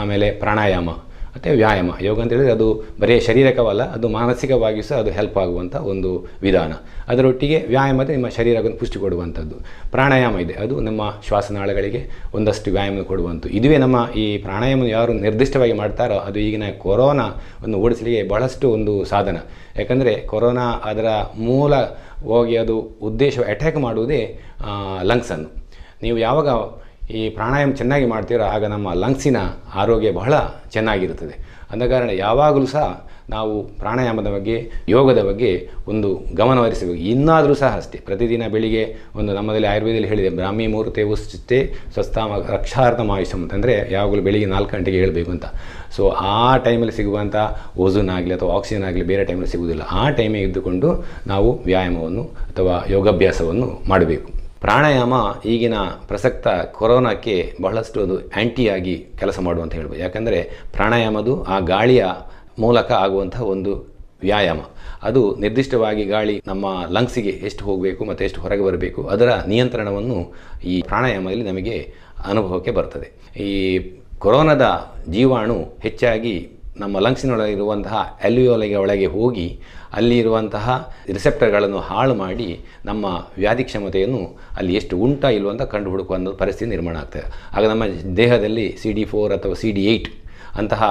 ಆಮೇಲೆ 0.00 0.28
ಪ್ರಾಣಾಯಾಮ 0.42 0.90
ಮತ್ತು 1.34 1.50
ವ್ಯಾಯಾಮ. 1.60 1.90
ಯೋಗ 2.06 2.16
ಅಂತ 2.22 2.32
ಹೇಳಿದರೆ 2.34 2.52
ಅದು 2.56 2.68
ಬರೀ 3.00 3.14
ಶರೀರಕವಲ್ಲ, 3.28 3.82
ಅದು 3.96 4.06
ಮಾನಸಿಕವಾಗಿಯೂ 4.16 4.84
ಸಹ 4.88 4.98
ಅದು 5.02 5.10
ಹೆಲ್ಪ್ 5.18 5.38
ಆಗುವಂಥ 5.42 5.74
ಒಂದು 5.92 6.10
ವಿಧಾನ. 6.44 6.72
ಅದರೊಟ್ಟಿಗೆ 7.12 7.58
ವ್ಯಾಯಾಮ 7.72 7.98
ಅಂದರೆ 8.02 8.14
ನಿಮ್ಮ 8.18 8.30
ಶರೀರವನ್ನು 8.38 8.78
ಪುಷ್ಟಿ 8.80 8.98
ಕೊಡುವಂಥದ್ದು 9.04 9.56
ಪ್ರಾಣಾಯಾಮ 9.94 10.34
ಇದೆ. 10.44 10.54
ಅದು 10.64 10.74
ನಮ್ಮ 10.88 11.02
ಶ್ವಾಸನಾಳಗಳಿಗೆ 11.28 12.02
ಒಂದಷ್ಟು 12.38 12.68
ವ್ಯಾಯಾಮ 12.76 13.04
ಕೊಡುವಂಥದ್ದು 13.12 13.54
ಇದುವೇ 13.60 13.78
ನಮ್ಮ 13.84 13.96
ಈ 14.22 14.26
ಪ್ರಾಣಾಯಾಮ 14.46 14.88
ಯಾರು 14.96 15.14
ನಿರ್ದಿಷ್ಟವಾಗಿ 15.26 15.74
ಮಾಡ್ತಾರೋ 15.82 16.18
ಅದು 16.28 16.40
ಈಗಿನ 16.46 16.68
ಕೊರೋನಾವನ್ನು 16.84 17.78
ಓಡಿಸಲಿಕ್ಕೆ 17.84 18.22
ಬಹಳಷ್ಟು 18.32 18.68
ಒಂದು 18.76 18.94
ಸಾಧನ. 19.14 19.36
ಯಾಕಂದರೆ 19.80 20.14
ಕೊರೋನಾ 20.32 20.68
ಅದರ 20.90 21.08
ಮೂಲ 21.48 21.74
ಹೋಗಿ 22.30 22.56
ಅದು 22.62 22.76
ಉದ್ದೇಶ 23.08 23.34
ಅಟ್ಯಾಕ್ 23.52 23.78
ಮಾಡುವುದೇ 23.86 24.20
ಲಂಗ್ಸನ್ನು 25.10 25.50
ನೀವು 26.04 26.18
ಯಾವಾಗ 26.26 26.48
ಈ 27.18 27.28
ಪ್ರಾಣಾಯಾಮ 27.28 27.72
ಚೆನ್ನಾಗಿ 27.72 28.06
ಮಾಡ್ತೀರೋ, 28.06 28.44
ಆಗ 28.44 28.64
ನಮ್ಮ 28.64 28.92
ಲಂಗ್ಸಿನ 28.92 29.36
ಆರೋಗ್ಯ 29.74 30.10
ಬಹಳ 30.10 30.34
ಚೆನ್ನಾಗಿರುತ್ತದೆ. 30.72 31.36
ಅಂದ 31.70 31.82
ಕಾರಣ 31.82 32.10
ಯಾವಾಗಲೂ 32.10 32.66
ಸಹ 32.66 33.06
ನಾವು 33.30 33.62
ಪ್ರಾಣಾಯಾಮದ 33.62 34.28
ಬಗ್ಗೆ, 34.30 34.70
ಯೋಗದ 34.88 35.22
ಬಗ್ಗೆ 35.22 35.68
ಒಂದು 35.88 36.20
ಗಮನಹರಿಸಬೇಕು 36.34 36.96
ಇನ್ನಾದರೂ 36.96 37.54
ಸಹ 37.54 37.76
ಅಷ್ಟೇ. 37.76 37.98
ಪ್ರತಿದಿನ 37.98 38.42
ಬೆಳಿಗ್ಗೆ 38.48 38.96
ಒಂದು 39.16 39.34
ನಮ್ಮದಲ್ಲಿ 39.34 39.68
ಆಯುರ್ವೇದದಲ್ಲಿ 39.68 40.08
ಹೇಳಿದೆ, 40.08 40.28
ಬ್ರಾಹ್ಮಿ 40.28 40.66
ಮುಹೂರ್ತೆ 40.66 41.02
ಉಷ್ಟಿಷ್ಟೇ 41.02 41.74
ಸ್ವಸ್ಥಾಮ 41.92 42.32
ರಕ್ಷಾರ್ಥಮ 42.48 43.10
ಆಯುಷಂ 43.10 43.42
ಅಂತಂದರೆ 43.42 43.92
ಯಾವಾಗಲೂ 43.92 44.22
ಬೆಳಿಗ್ಗೆ 44.22 44.50
ನಾಲ್ಕು 44.50 44.76
ಗಂಟೆಗೆ 44.76 44.98
ಹೇಳಬೇಕು 44.98 45.30
ಅಂತ. 45.30 45.44
ಸೊ 45.96 46.08
ಆ 46.08 46.56
ಟೈಮಲ್ಲಿ 46.56 46.96
ಸಿಗುವಂಥ 46.96 47.36
ಓಝೋನ್ 47.78 48.08
ಆಗಲಿ 48.08 48.34
ಅಥವಾ 48.34 48.54
ಆಕ್ಸಿಜನ್ 48.54 48.84
ಆಗಲಿ 48.84 49.02
ಬೇರೆ 49.02 49.24
ಟೈಮಲ್ಲಿ 49.24 49.50
ಸಿಗುವುದಿಲ್ಲ. 49.50 49.82
ಆ 49.82 50.10
ಟೈಮಿಗೆ 50.10 50.44
ಇದ್ದುಕೊಂಡು 50.44 51.04
ನಾವು 51.26 51.62
ವ್ಯಾಯಾಮವನ್ನು 51.64 52.22
ಅಥವಾ 52.22 52.84
ಯೋಗಾಭ್ಯಾಸವನ್ನು 52.90 53.82
ಮಾಡಬೇಕು. 53.88 54.39
ಪ್ರಾಣಾಯಾಮ 54.60 55.14
ಈಗಿನ 55.44 55.74
ಪ್ರಸಕ್ತ 56.08 56.48
ಕೊರೋನಾಕ್ಕೆ 56.48 57.56
ಬಹಳಷ್ಟು 57.62 58.02
ಅದು 58.02 58.28
ಆ್ಯಂಟಿಯಾಗಿ 58.28 59.06
ಕೆಲಸ 59.18 59.38
ಮಾಡುವಂತ 59.38 59.74
ಹೇಳ್ಬೋದು. 59.74 60.00
ಯಾಕಂದರೆ 60.00 60.40
ಪ್ರಾಣಾಯಾಮದು 60.72 61.44
ಆ 61.44 61.58
ಗಾಳಿಯ 61.58 62.04
ಮೂಲಕ 62.58 62.92
ಆಗುವಂಥ 62.92 63.40
ಒಂದು 63.40 63.72
ವ್ಯಾಯಾಮ. 64.22 64.60
ಅದು 65.02 65.36
ನಿರ್ದಿಷ್ಟವಾಗಿ 65.36 66.04
ಗಾಳಿ 66.04 66.42
ನಮ್ಮ 66.46 66.66
ಲಂಗ್ಸಿಗೆ 66.88 67.28
ಎಷ್ಟು 67.28 67.64
ಹೋಗಬೇಕು 67.64 68.04
ಮತ್ತು 68.04 68.24
ಎಷ್ಟು 68.24 68.40
ಹೊರಗೆ 68.40 68.62
ಬರಬೇಕು 68.62 69.02
ಅದರ 69.04 69.30
ನಿಯಂತ್ರಣವನ್ನು 69.48 70.18
ಈ 70.64 70.82
ಪ್ರಾಣಾಯಾಮದಲ್ಲಿ 70.82 71.44
ನಮಗೆ 71.44 71.94
ಅನುಭವಕ್ಕೆ 72.26 72.70
ಬರ್ತದೆ. 72.70 73.08
ಈ 73.42 73.78
ಕೊರೋನಾದ 74.18 74.94
ಜೀವಾಣು 75.10 75.58
ಹೆಚ್ಚಾಗಿ 75.80 76.48
ನಮ್ಮ 76.76 76.98
ಲಂಗ್ಸಿನೊಳಗಿರುವಂತಹ 76.98 78.18
ಅಲ್ವಿಯೋಲೆಗೆ 78.24 78.74
ಒಳಗೆ 78.74 79.06
ಹೋಗಿ 79.06 79.60
ಅಲ್ಲಿರುವಂತಹ 79.96 80.66
ರಿಸೆಪ್ಟರ್ಗಳನ್ನು 81.16 81.80
ಹಾಳು 81.90 82.14
ಮಾಡಿ 82.22 82.48
ನಮ್ಮ 82.90 83.04
ವ್ಯಾಧಿ 83.42 83.64
ಕ್ಷಮತೆಯನ್ನು 83.68 84.22
ಅಲ್ಲಿ 84.58 84.74
ಎಷ್ಟು 84.80 84.96
ಉಂಟಾ 85.06 85.30
ಇಲ್ವೋ 85.38 85.50
ಅಂತ 85.54 85.66
ಕಂಡು 85.74 85.90
ಹುಡುಕುವ 85.90 86.16
ಒಂದು 86.20 86.32
ಪರಿಸ್ಥಿತಿ 86.40 86.70
ನಿರ್ಮಾಣ 86.74 86.96
ಆಗ್ತದೆ. 86.96 87.26
ಆಗ 87.56 87.64
ನಮ್ಮ 87.72 87.84
ದೇಹದಲ್ಲಿ 88.22 88.66
ಸಿ 88.82 88.92
ಡಿ 88.98 89.04
ಫೋರ್ 89.12 89.32
ಅಥವಾ 89.38 89.56
ಸಿ 89.62 89.70
ಡಿ 89.78 89.84
ಏಯ್ಟ್ 89.92 90.10
ಅಂತಹ 90.60 90.84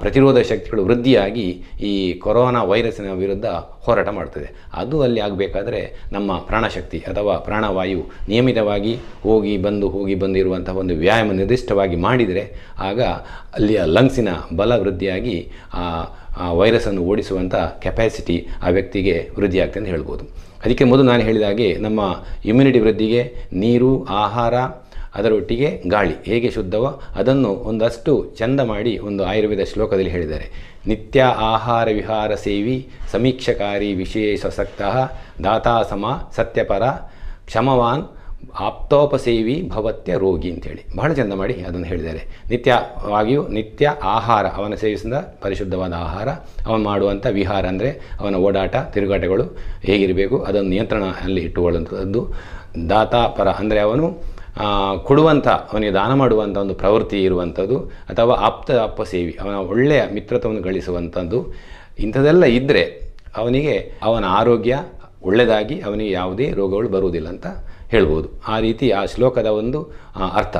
ಪ್ರತಿರೋಧ 0.00 0.38
ಶಕ್ತಿಗಳು 0.48 0.82
ವೃದ್ಧಿಯಾಗಿ 0.86 1.44
ಈ 1.88 1.92
ಕೊರೋನಾ 2.24 2.60
ವೈರಸ್ಸಿನ 2.70 3.12
ವಿರುದ್ಧ 3.20 3.46
ಹೋರಾಟ 3.84 4.08
ಮಾಡ್ತದೆ. 4.16 4.48
ಅದು 4.80 4.96
ಅಲ್ಲಿ 5.06 5.20
ಆಗಬೇಕಾದ್ರೆ 5.26 5.80
ನಮ್ಮ 6.12 6.36
ಪ್ರಾಣಶಕ್ತಿ 6.48 6.98
ಅಥವಾ 7.10 7.34
ಪ್ರಾಣವಾಯು 7.46 8.02
ನಿಯಮಿತವಾಗಿ 8.28 8.92
ಹೋಗಿ 9.22 9.54
ಬಂದು 9.66 9.88
ಹೋಗಿ 9.94 10.16
ಬಂದಿರುವಂತಹ 10.24 10.76
ಒಂದು 10.82 10.96
ವ್ಯಾಯಾಮ 11.04 11.32
ನಿರ್ದಿಷ್ಟವಾಗಿ 11.40 11.98
ಮಾಡಿದರೆ 12.06 12.44
ಆಗ 12.88 13.00
ಅಲ್ಲಿಯ 13.58 13.82
ಲಂಗ್ಸಿನ 13.96 14.32
ಬಲ 14.56 14.72
ವೃದ್ಧಿಯಾಗಿ 14.82 15.36
ವೈರಸ್ಸನ್ನು 16.38 17.02
ಓಡಿಸುವಂಥ 17.02 17.54
ಕೆಪ್ಯಾಸಿಟಿ 17.54 18.46
ಆ 18.62 18.68
ವ್ಯಕ್ತಿಗೆ 18.68 19.30
ವೃದ್ಧಿಯಾಗ್ತದೆ 19.38 19.78
ಅಂತ 19.78 19.88
ಹೇಳ್ಬೋದು. 19.88 20.24
ಅದಕ್ಕೆ 20.64 20.84
ಮೊದಲು 20.84 21.06
ನಾನು 21.06 21.22
ಹೇಳಿದ 21.22 21.42
ಹಾಗೆ 21.42 21.74
ನಮ್ಮ 21.74 22.00
ಇಮ್ಯುನಿಟಿ 22.44 22.78
ವೃದ್ಧಿಗೆ 22.78 23.34
ನೀರು, 23.52 24.04
ಆಹಾರ, 24.04 24.54
ಅದರೊಟ್ಟಿಗೆ 25.14 25.82
ಗಾಳಿ 25.88 26.14
ಹೇಗೆ 26.24 26.50
ಶುದ್ಧವೋ 26.50 27.02
ಅದನ್ನು 27.14 27.48
ಒಂದಷ್ಟು 27.48 28.34
ಚಂದ 28.38 28.60
ಮಾಡಿ 28.60 28.98
ಒಂದು 28.98 29.24
ಆಯುರ್ವೇದ 29.24 29.64
ಶ್ಲೋಕದಲ್ಲಿ 29.72 30.10
ಹೇಳಿದ್ದಾರೆ. 30.10 30.46
ನಿತ್ಯ 30.86 31.22
ಆಹಾರ 31.22 31.88
ವಿಹಾರ 31.90 32.34
ಸೇವಿ 32.34 32.88
ಸಮೀಕ್ಷಕಾರಿ 33.12 33.92
ವಿಶೇಷಸಕ್ತ 33.92 34.82
ದಾತಾ 35.44 35.82
ಸಮ 35.82 36.30
ಸತ್ಯಪರ 36.36 36.82
ಕ್ಷಮವಾನ್ 37.46 38.19
ಆಪ್ತೋಪಸೇವಿ 38.66 39.54
ಭವತ್ಯ 39.72 40.12
ರೋಗಿ 40.22 40.48
ಅಂತೇಳಿ. 40.54 40.82
ಬಹಳ 40.98 41.10
ಚಂದ 41.18 41.34
ಮಾಡಿ 41.40 41.54
ಅದನ್ನು 41.68 41.86
ಹೇಳಿದ್ದಾರೆ. 41.90 42.22
ನಿತ್ಯವಾಗಿಯೂ 42.52 43.42
ನಿತ್ಯ 43.56 43.92
ಆಹಾರ, 44.14 44.44
ಅವನ 44.58 44.74
ಸೇವಿಸಿದ 44.82 45.18
ಪರಿಶುದ್ಧವಾದ 45.44 45.94
ಆಹಾರ, 46.06 46.28
ಅವನು 46.68 46.82
ಮಾಡುವಂಥ 46.90 47.26
ವಿಹಾರ 47.38 47.64
ಅಂದರೆ 47.72 47.90
ಅವನ 48.20 48.34
ಓಡಾಟ, 48.46 48.74
ತಿರುಗಾಟಗಳು 48.94 49.46
ಹೇಗಿರಬೇಕು, 49.88 50.38
ಅದನ್ನು 50.48 50.70
ನಿಯಂತ್ರಣ 50.74 51.06
ಅಲ್ಲಿ 51.26 51.42
ಇಟ್ಟುಕೊಳ್ಳುವಂಥದ್ದು. 51.48 52.22
ದಾತಾಪರ 52.92 53.48
ಅಂದರೆ 53.62 53.80
ಅವನು 53.88 54.06
ಕೊಡುವಂಥ, 55.08 55.48
ಅವನಿಗೆ 55.72 55.92
ದಾನ 55.98 56.12
ಮಾಡುವಂಥ 56.20 56.56
ಒಂದು 56.64 56.74
ಪ್ರವೃತ್ತಿ 56.82 57.18
ಇರುವಂಥದ್ದು, 57.26 57.76
ಅಥವಾ 58.12 58.34
ಆಪ್ತ 58.48 58.70
ಅಪ್ಪ 58.86 59.02
ಸೇವಿ 59.12 59.32
ಅವನ 59.42 59.56
ಒಳ್ಳೆಯ 59.72 60.02
ಮಿತ್ರತ್ವವನ್ನು 60.16 60.64
ಗಳಿಸುವಂಥದ್ದು. 60.68 61.40
ಇಂಥದ್ದೆಲ್ಲ 62.06 62.44
ಇದ್ದರೆ 62.58 62.82
ಅವನಿಗೆ 63.40 63.74
ಅವನ 64.08 64.24
ಆರೋಗ್ಯ 64.40 64.76
ಒಳ್ಳೆಯದಾಗಿ, 65.28 65.76
ಅವನಿಗೆ 65.88 66.12
ಯಾವುದೇ 66.20 66.46
ರೋಗಗಳು 66.60 66.88
ಬರುವುದಿಲ್ಲ 66.96 67.28
ಅಂತ 67.34 67.46
ಹೇಳ್ಬೋದು 67.92 68.28
ಆ 68.54 68.56
ರೀತಿ 68.66 68.86
ಆ 68.98 69.02
ಶ್ಲೋಕದ 69.12 69.48
ಒಂದು 69.60 69.80
ಅರ್ಥ. 70.40 70.56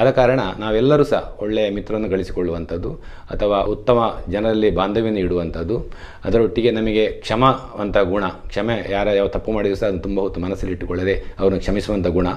ಆದ 0.00 0.08
ಕಾರಣ 0.18 0.40
ನಾವೆಲ್ಲರೂ 0.62 1.04
ಸಹ 1.10 1.20
ಒಳ್ಳೆಯ 1.44 1.66
ಮಿತ್ರರನ್ನು 1.74 2.08
ಗಳಿಸಿಕೊಳ್ಳುವಂಥದ್ದು, 2.12 2.90
ಅಥವಾ 3.34 3.58
ಉತ್ತಮ 3.74 3.98
ಜನರಲ್ಲಿ 4.32 4.70
ಬಾಂಧವ್ಯವನ್ನು 4.78 5.20
ಇಡುವಂಥದ್ದು, 5.24 5.76
ಅದರೊಟ್ಟಿಗೆ 6.26 6.70
ನಮಗೆ 6.78 7.04
ಕ್ಷಮವಂತ 7.24 7.96
ಗುಣ, 8.12 8.24
ಕ್ಷಮೆ 8.50 8.76
ಯಾರ 8.94 9.06
ಯಾವ 9.18 9.28
ತಪ್ಪು 9.36 9.52
ಮಾಡಿದ್ರು 9.56 9.78
ಸಹ 9.80 9.88
ಅದನ್ನು 9.88 10.02
ತುಂಬ 10.08 10.18
ಹೊತ್ತು 10.26 10.40
ಮನಸ್ಸಲ್ಲಿಟ್ಟುಕೊಳ್ಳದೆ 10.46 11.14
ಅವರನ್ನು 11.40 11.60
ಕ್ಷಮಿಸುವಂಥ 11.60 12.10
ಗುಣ, 12.18 12.28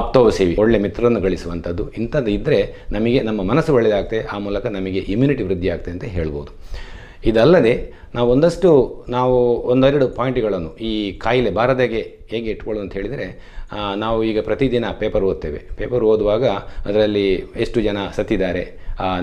ಆಪ್ತವ 0.00 0.32
ಸೇವಿ 0.38 0.56
ಒಳ್ಳೆಯ 0.64 0.82
ಮಿತ್ರರನ್ನು 0.86 1.22
ಗಳಿಸುವಂಥದ್ದು 1.26 1.86
ಇಂಥದ್ದು 2.02 2.32
ಇದ್ದರೆ 2.38 2.60
ನಮಗೆ 2.96 3.22
ನಮ್ಮ 3.28 3.42
ಮನಸ್ಸು 3.52 3.74
ಒಳ್ಳೆಯದಾಗ್ತದೆ, 3.78 4.22
ಆ 4.34 4.38
ಮೂಲಕ 4.48 4.66
ನಮಗೆ 4.78 5.02
ಇಮ್ಯುನಿಟಿ 5.14 5.46
ವೃದ್ಧಿ 5.50 5.70
ಆಗ್ತದೆ 5.76 5.94
ಅಂತ 5.96 6.08
ಹೇಳ್ಬೋದು. 6.16 6.52
ಇದಲ್ಲದೆ 7.30 7.74
ನಾವು 8.14 8.28
ಒಂದಷ್ಟು, 8.34 8.70
ನಾವು 9.16 9.36
ಒಂದೆರಡು 9.72 10.06
ಪಾಯಿಂಟ್ಗಳನ್ನು 10.18 10.70
ಈ 10.90 10.92
ಕಾಯಿಲೆ 11.24 11.50
ಬಾರದಾಗೆ 11.58 12.00
ಹೇಗೆ 12.30 12.48
ಇಟ್ಕೊಳ್ಳೋದು 12.54 12.84
ಅಂತ 12.84 12.94
ಹೇಳಿದರೆ 12.98 13.26
ನಾವು 14.02 14.18
ಈಗ 14.30 14.38
ಪ್ರತಿದಿನ 14.48 14.86
ಪೇಪರ್ 15.00 15.24
ಓದ್ತೇವೆ. 15.30 15.60
ಪೇಪರ್ 15.78 16.04
ಓದುವಾಗ 16.12 16.44
ಅದರಲ್ಲಿ 16.88 17.28
ಎಷ್ಟು 17.64 17.78
ಜನ 17.86 17.98
ಸತ್ತಿದ್ದಾರೆ 18.16 18.64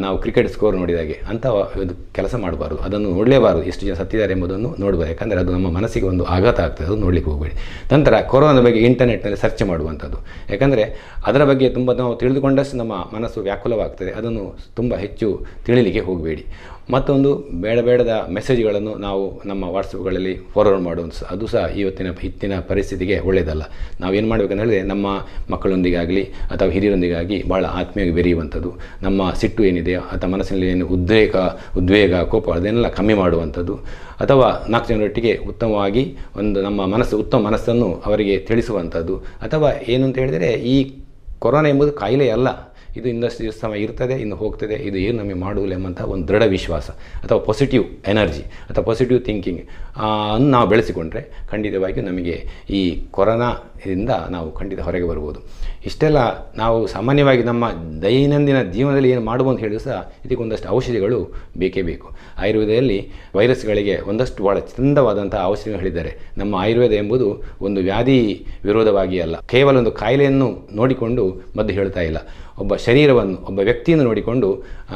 ನಾವು 0.03 0.15
ಕ್ರಿಕೆಟ್ 0.23 0.49
ಸ್ಕೋರ್ 0.53 0.75
ನೋಡಿದಾಗೆ 0.81 1.15
ಅಂತ 1.31 1.45
ಇದು 1.83 1.93
ಕೆಲಸ 2.17 2.35
ಮಾಡಬಾರ್ದು. 2.43 2.77
ಅದನ್ನು 2.87 3.07
ನೋಡಲೇಬಾರ್ದು, 3.17 3.61
ಎಷ್ಟು 3.69 3.83
ಜನ 3.87 3.93
ಸತ್ತಿದ್ದಾರೆ 4.01 4.33
ಎಂಬುದನ್ನು 4.35 4.69
ನೋಡಬಾರ್ದು. 4.83 5.11
ಯಾಕಂದರೆ 5.13 5.39
ಅದು 5.43 5.51
ನಮ್ಮ 5.55 5.69
ಮನಸ್ಸಿಗೆ 5.77 6.05
ಒಂದು 6.11 6.25
ಆಘಾತ 6.35 6.59
ಆಗ್ತದೆ 6.65 6.87
ಅದು 6.89 6.97
ನೋಡಲಿಕ್ಕೆ 7.05 7.29
ಹೋಗಬೇಡಿ. 7.31 7.55
ನಂತರ 7.93 8.19
ಕೊರೋನಾದ 8.33 8.61
ಬಗ್ಗೆ 8.67 8.81
ಇಂಟರ್ನೆಟ್ನಲ್ಲಿ 8.89 9.39
ಸರ್ಚ್ 9.45 9.63
ಮಾಡುವಂಥದ್ದು. 9.71 10.19
ಯಾಕಂದರೆ 10.53 10.85
ಅದರ 11.27 11.43
ಬಗ್ಗೆ 11.51 11.69
ತುಂಬ 11.77 11.93
ನಾವು 12.01 12.13
ತಿಳಿದುಕೊಂಡಷ್ಟು 12.21 12.77
ನಮ್ಮ 12.81 12.93
ಮನಸ್ಸು 13.15 13.41
ವ್ಯಾಕುಲವಾಗ್ತದೆ. 13.49 14.11
ಅದನ್ನು 14.19 14.45
ತುಂಬ 14.75 14.93
ಹೆಚ್ಚು 15.05 15.29
ತಿಳಿಲಿಕ್ಕೆ 15.65 16.03
ಹೋಗಬೇಡಿ. 16.09 16.45
ಮತ್ತೊಂದು 16.89 17.35
ಬೇಡ 17.61 17.79
ಬೇಡದ 17.79 18.27
ಮೆಸೇಜ್ಗಳನ್ನು 18.29 18.95
ನಾವು 18.95 19.41
ನಮ್ಮ 19.45 19.63
ವಾಟ್ಸಪ್ಗಳಲ್ಲಿ 19.63 20.37
ಫಾರ್ವರ್ಡ್ 20.53 20.83
ಮಾಡುವಂಥ 20.83 21.13
ಅದು 21.23 21.47
ಸಹ 21.47 21.65
ಇವತ್ತಿನ 21.75 22.07
ಇತ್ತಿನ 22.23 22.59
ಪರಿಸ್ಥಿತಿಗೆ 22.59 23.19
ಒಳ್ಳೆಯದಲ್ಲ. 23.19 23.61
ನಾವೇನು 23.99 24.27
ಮಾಡಬೇಕಂತ 24.27 24.59
ಹೇಳಿದ್ರೆ, 24.59 24.81
ನಮ್ಮ 24.81 25.07
ಮಕ್ಕಳೊಂದಿಗಾಗಲಿ 25.51 26.23
ಅಥವಾ 26.23 26.69
ಹಿರಿಯರೊಂದಿಗಾಗಿ 26.69 27.43
ಭಾಳ 27.49 27.65
ಆತ್ಮೀಯವಾಗಿ 27.65 28.15
ಬೆರೆಯುವಂಥದ್ದು, 28.15 28.73
ನಮ್ಮ 29.01 29.31
ಸಿಟ್ಟು 29.31 29.63
ಏನಿದೆ 29.63 29.95
ಅಥವಾ 29.95 30.29
ಮನಸ್ಸಿನಲ್ಲಿ 30.29 30.67
ಏನು 30.67 30.87
ಉದ್ರೇಕ, 30.87 31.35
ಉದ್ವೇಗ, 31.77 32.15
ಕೋಪ, 32.15 32.49
ಅದನ್ನೆಲ್ಲ 32.49 32.87
ಕಮ್ಮಿ 32.87 33.13
ಮಾಡುವಂಥದ್ದು, 33.13 33.75
ಅಥವಾ 34.19 34.65
ನಾಲ್ಕು 34.69 34.87
ಜನರೊಟ್ಟಿಗೆ 34.87 35.35
ಉತ್ತಮವಾಗಿ 35.35 36.17
ಒಂದು 36.37 36.61
ನಮ್ಮ 36.61 36.85
ಮನಸ್ಸು, 36.85 37.17
ಉತ್ತಮ 37.17 37.47
ಮನಸ್ಸನ್ನು 37.47 38.03
ಅವರಿಗೆ 38.05 38.37
ತಿಳಿಸುವಂಥದ್ದು, 38.37 39.17
ಅಥವಾ 39.17 39.71
ಏನು 39.87 40.05
ಅಂತ 40.05 40.17
ಹೇಳಿದರೆ, 40.17 40.53
ಈ 40.53 40.95
ಕೊರೋನಾ 41.39 41.69
ಎಂಬುದು 41.69 41.91
ಕಾಯಿಲೆ 41.91 42.29
ಅಲ್ಲ 42.29 42.72
ಇದು 42.95 43.07
ಇನ್ನಷ್ಟು 43.09 43.51
ಸಮಯ 43.61 43.79
ಇರ್ತದೆ, 43.79 44.15
ಇನ್ನು 44.15 44.35
ಹೋಗ್ತದೆ, 44.35 44.75
ಇದು 44.75 44.97
ಏನು 44.97 45.17
ನಮಗೆ 45.17 45.33
ಮಾಡುವುದಿಲ್ಲ 45.33 45.75
ಎಂಬಂಥ 45.79 46.01
ಒಂದು 46.13 46.27
ದೃಢ 46.27 46.43
ವಿಶ್ವಾಸ 46.47 46.89
ಅಥವಾ 47.23 47.39
ಪಾಸಿಟಿವ್ 47.39 47.85
ಎನರ್ಜಿ 48.07 48.43
ಅಥವಾ 48.69 48.83
ಪಾಸಿಟಿವ್ 48.83 49.19
ಥಿಂಕಿಂಗ್ 49.25 49.61
ಅನ್ನು 50.07 50.49
ನಾವು 50.49 50.67
ಬೆಳೆಸಿಕೊಂಡ್ರೆ 50.69 51.21
ಖಂಡಿತವಾಗಿಯೂ 51.51 52.05
ನಮಗೆ 52.05 52.35
ಈ 52.69 52.81
ಕೊರೋನಾದಿಂದ 53.11 54.09
ನಾವು 54.29 54.51
ಖಂಡಿತ 54.51 54.79
ಹೊರಗೆ 54.79 55.07
ಬರ್ಬೋದು. 55.07 55.39
ಇಷ್ಟೆಲ್ಲ 55.85 56.19
ನಾವು 56.57 56.77
ಸಾಮಾನ್ಯವಾಗಿ 56.87 57.43
ನಮ್ಮ 57.43 57.65
ದೈನಂದಿನ 58.03 58.59
ಜೀವನದಲ್ಲಿ 58.75 59.09
ಏನು 59.09 59.21
ಮಾಡುವಂತ 59.21 59.59
ಹೇಳಿದ್ರು 59.59 59.83
ಸಹ 59.83 59.97
ಇದಕ್ಕೊಂದಷ್ಟು 60.25 60.69
ಔಷಧಿಗಳು 60.69 61.19
ಬೇಕೇ 61.57 61.81
ಬೇಕು. 61.81 62.07
ಆಯುರ್ವೇದದಲ್ಲಿ 62.41 62.99
ವೈರಸ್ಗಳಿಗೆ 63.35 63.97
ಒಂದಷ್ಟು 64.11 64.43
ಭಾಳ 64.43 64.59
ಚಂದವಾದಂಥ 64.59 65.35
ಔಷಧಿಗಳು 65.43 65.79
ಹೇಳಿದ್ದಾರೆ. 65.79 66.11
ನಮ್ಮ 66.37 66.55
ಆಯುರ್ವೇದ 66.55 66.91
ಎಂಬುದು 66.91 67.27
ಒಂದು 67.61 67.81
ವ್ಯಾಧಿ 67.81 68.47
ವಿರೋಧವಾಗಿ 68.65 69.19
ಅಲ್ಲ. 69.19 69.35
ಕೇವಲ 69.53 69.77
ಒಂದು 69.77 69.91
ಕಾಯಿಲೆಯನ್ನು 69.91 70.49
ನೋಡಿಕೊಂಡು 70.75 71.25
ಮದ್ದು 71.57 71.73
ಹೇಳ್ತಾ 71.73 72.01
ಇಲ್ಲ. 72.01 72.17
ಒಬ್ಬ 72.61 72.75
ಶರೀರವನ್ನು, 72.75 73.37
ಒಬ್ಬ 73.49 73.59
ವ್ಯಕ್ತಿಯನ್ನು 73.59 74.05
ನೋಡಿಕೊಂಡು 74.05 74.49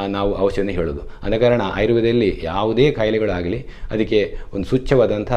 ನಾವು 0.07 0.37
ಔಷಧಿಯನ್ನು 0.37 0.73
ಹೇಳೋದು 0.73 1.01
ಆದ 1.23 1.37
ಕಾರಣ 1.39 1.61
ಆಯುರ್ವೇದದಲ್ಲಿ 1.75 2.39
ಯಾವುದೇ 2.43 2.91
ಕಾಯಿಲೆಗಳಾಗಲಿ, 2.91 3.59
ಅದಕ್ಕೆ 3.91 4.37
ಒಂದು 4.53 4.67
ಸೂಚ್ಯವಾದಂಥ 4.67 5.31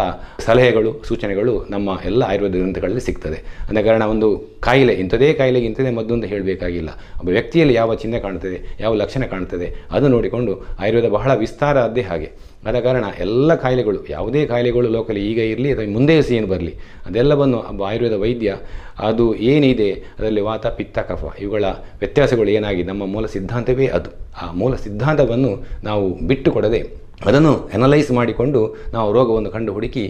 ಸಲಹೆಗಳು, 0.46 1.02
ಸೂಚನೆಗಳು 1.08 1.54
ನಮ್ಮ 1.70 1.98
ಎಲ್ಲ 2.04 2.22
ಆಯುರ್ವೇದ 2.22 2.52
ಗ್ರಂಥಗಳಲ್ಲಿ 2.52 3.00
ಸಿಗ್ತದೆ. 3.00 3.38
ಆದ 3.70 3.84
ಕಾರಣ 3.84 4.02
ಒಂದು 4.14 4.30
ಕಾಯಿಲೆ 4.60 4.92
ಇಂಥದೇ 4.92 5.32
ಕಾಯಿಲೆಗೆ 5.32 5.66
ಇಂಥದೇ 5.66 5.90
ಮದ್ದು 5.90 6.14
ಅಂತ 6.14 6.24
ಹೇಳಬೇಕಾಗಿಲ್ಲ. 6.24 6.90
ಒಬ್ಬ 7.20 7.28
ವ್ಯಕ್ತಿಯಲ್ಲಿ 7.28 7.74
ಯಾವ 7.74 7.94
ಚಿಹ್ನೆ 7.94 8.20
ಕಾಣ್ತದೆ, 8.20 8.58
ಯಾವ 8.80 8.94
ಲಕ್ಷಣ 8.94 9.24
ಕಾಣ್ತದೆ, 9.24 9.66
ಅದು 9.90 10.08
ನೋಡಿಕೊಂಡು 10.08 10.54
ಆಯುರ್ವೇದ 10.78 11.08
ಬಹಳ 11.10 11.34
ವಿಸ್ತಾರ 11.34 11.78
ಅದೇ 11.80 12.00
ಹಾಗೆ. 12.00 12.30
ಆದ 12.66 12.78
ಕಾರಣ 12.80 13.04
ಎಲ್ಲ 13.18 13.54
ಕಾಯಿಲೆಗಳು, 13.54 14.06
ಯಾವುದೇ 14.10 14.46
ಕಾಯಿಲೆಗಳು 14.46 14.88
ಲೋಕಲಿ 14.88 15.20
ಈಗ 15.30 15.38
ಇರಲಿ 15.38 15.72
ಅಥವಾ 15.72 15.92
ಮುಂದೆ 15.92 16.16
ಏನು 16.34 16.46
ಬರಲಿ 16.46 16.74
ಅದೆಲ್ಲವನ್ನು 17.06 17.58
ಒಬ್ಬ 17.58 17.82
ಆಯುರ್ವೇದ 17.82 18.12
ವೈದ್ಯ, 18.12 18.56
ಅದು 18.98 19.34
ಏನಿದೆ, 19.34 19.90
ಅದರಲ್ಲಿ 19.92 20.40
ವಾತ, 20.40 20.66
ಪಿತ್ತ, 20.66 20.98
ಕಫ, 20.98 21.24
ಇವುಗಳ 21.40 21.64
ವ್ಯತ್ಯಾಸಗಳು 21.98 22.50
ಏನಾಗಿ 22.50 22.82
ನಮ್ಮ 22.82 23.06
ಮೂಲ 23.06 23.26
ಸಿದ್ಧಾಂತವೇ 23.26 23.86
ಅದು. 23.86 24.10
ಆ 24.42 24.52
ಮೂಲ 24.52 24.74
ಸಿದ್ಧಾಂತವನ್ನು 24.74 25.52
ನಾವು 25.84 26.06
ಬಿಟ್ಟು 26.26 26.50
ಕೊಡದೆ 26.52 27.09
ಅದನ್ನು 27.28 27.52
ಅನಲೈಸ್ 27.76 28.10
ಮಾಡಿಕೊಂಡು 28.18 28.60
ನಾವು 28.94 29.08
ರೋಗವನ್ನು 29.16 29.50
ಕಂಡು 29.54 29.70
ಹುಡುಕಿ 29.76 30.04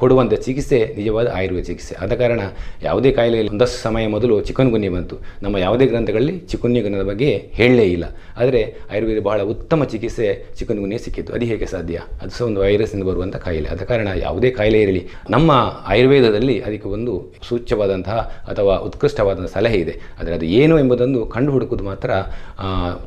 ಕೊಡುವಂಥ 0.00 0.34
ಚಿಕಿತ್ಸೆ, 0.46 0.80
ನಿಜವಾದ 0.98 1.28
ಆಯುರ್ವೇದ 1.38 1.64
ಚಿಕಿತ್ಸೆ. 1.70 1.94
ಆದ 2.04 2.12
ಕಾರಣ 2.20 2.40
ಯಾವುದೇ 2.88 3.10
ಕಾಯಿಲೆಯಲ್ಲಿ 3.18 3.52
ಒಂದಷ್ಟು 3.54 3.78
ಸಮಯ 3.86 4.04
ಮೊದಲು 4.14 4.34
ಚಿಕನ್ಗುನ್ಯ 4.48 4.90
ಬಂತು. 4.96 5.16
ನಮ್ಮ 5.44 5.56
ಯಾವುದೇ 5.64 5.86
ಗ್ರಂಥಗಳಲ್ಲಿ 5.92 6.34
ಚಿಕನ್ಗುನ್ಯದ 6.52 7.04
ಬಗ್ಗೆ 7.10 7.30
ಹೇಳಲೇ 7.58 7.86
ಇಲ್ಲ. 7.96 8.06
ಆದರೆ 8.42 8.62
ಆಯುರ್ವೇದ 8.92 9.22
ಬಹಳ 9.28 9.40
ಉತ್ತಮ 9.54 9.84
ಚಿಕಿತ್ಸೆ 9.92 10.28
ಚಿಕನ್ಗುನ್ಯ 10.58 10.98
ಸಿಕ್ಕಿತ್ತು. 11.06 11.32
ಅದು 11.36 11.46
ಹೇಗೆ 11.52 11.68
ಸಾಧ್ಯ? 11.74 11.98
ಅದು 12.22 12.32
ಸಹ 12.36 12.46
ಒಂದು 12.50 12.60
ವೈರಸ್ನಿಂದ 12.64 13.06
ಬರುವಂಥ 13.10 13.36
ಕಾಯಿಲೆ. 13.46 13.68
ಆದ 13.74 13.82
ಕಾರಣ 13.90 14.08
ಯಾವುದೇ 14.26 14.50
ಕಾಯಿಲೆ 14.58 14.80
ಇರಲಿ, 14.86 15.02
ನಮ್ಮ 15.36 15.50
ಆಯುರ್ವೇದದಲ್ಲಿ 15.92 16.56
ಅದಕ್ಕೆ 16.66 16.88
ಒಂದು 16.96 17.14
ಸೂಚ್ಯವಾದಂತಹ 17.48 18.18
ಅಥವಾ 18.52 18.76
ಉತ್ಕೃಷ್ಟವಾದಂಥ 18.88 19.50
ಸಲಹೆ 19.56 19.80
ಇದೆ. 19.84 19.96
ಆದರೆ 20.18 20.34
ಅದು 20.38 20.46
ಏನು 20.60 20.74
ಎಂಬುದನ್ನು 20.84 21.20
ಕಂಡು 21.36 21.50
ಹುಡುಕುವುದು 21.56 21.84
ಮಾತ್ರ 21.90 22.10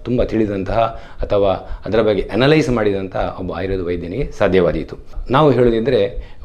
ತುಂಬ 0.08 0.22
ತಿಳಿದಂತಹ 0.32 0.80
ಅಥವಾ 1.26 1.52
ಅದರ 1.88 2.02
ಬಗ್ಗೆ 2.10 2.24
ಅನಲೈಸ್ 2.38 2.70
ಮಾಡಿದಂಥ 2.80 3.16
ಒಬ್ಬ 3.40 3.52
ಆಯುರ್ವೇದ 3.60 3.84
ವೈದ್ಯನಿಗೆ 3.90 4.26
ಸಾಧ್ಯವಾದೀತು. 4.40 4.96
ನಾವು 5.36 5.48
ಹೇಳೋದಿದ್ದರೆ 5.58 6.02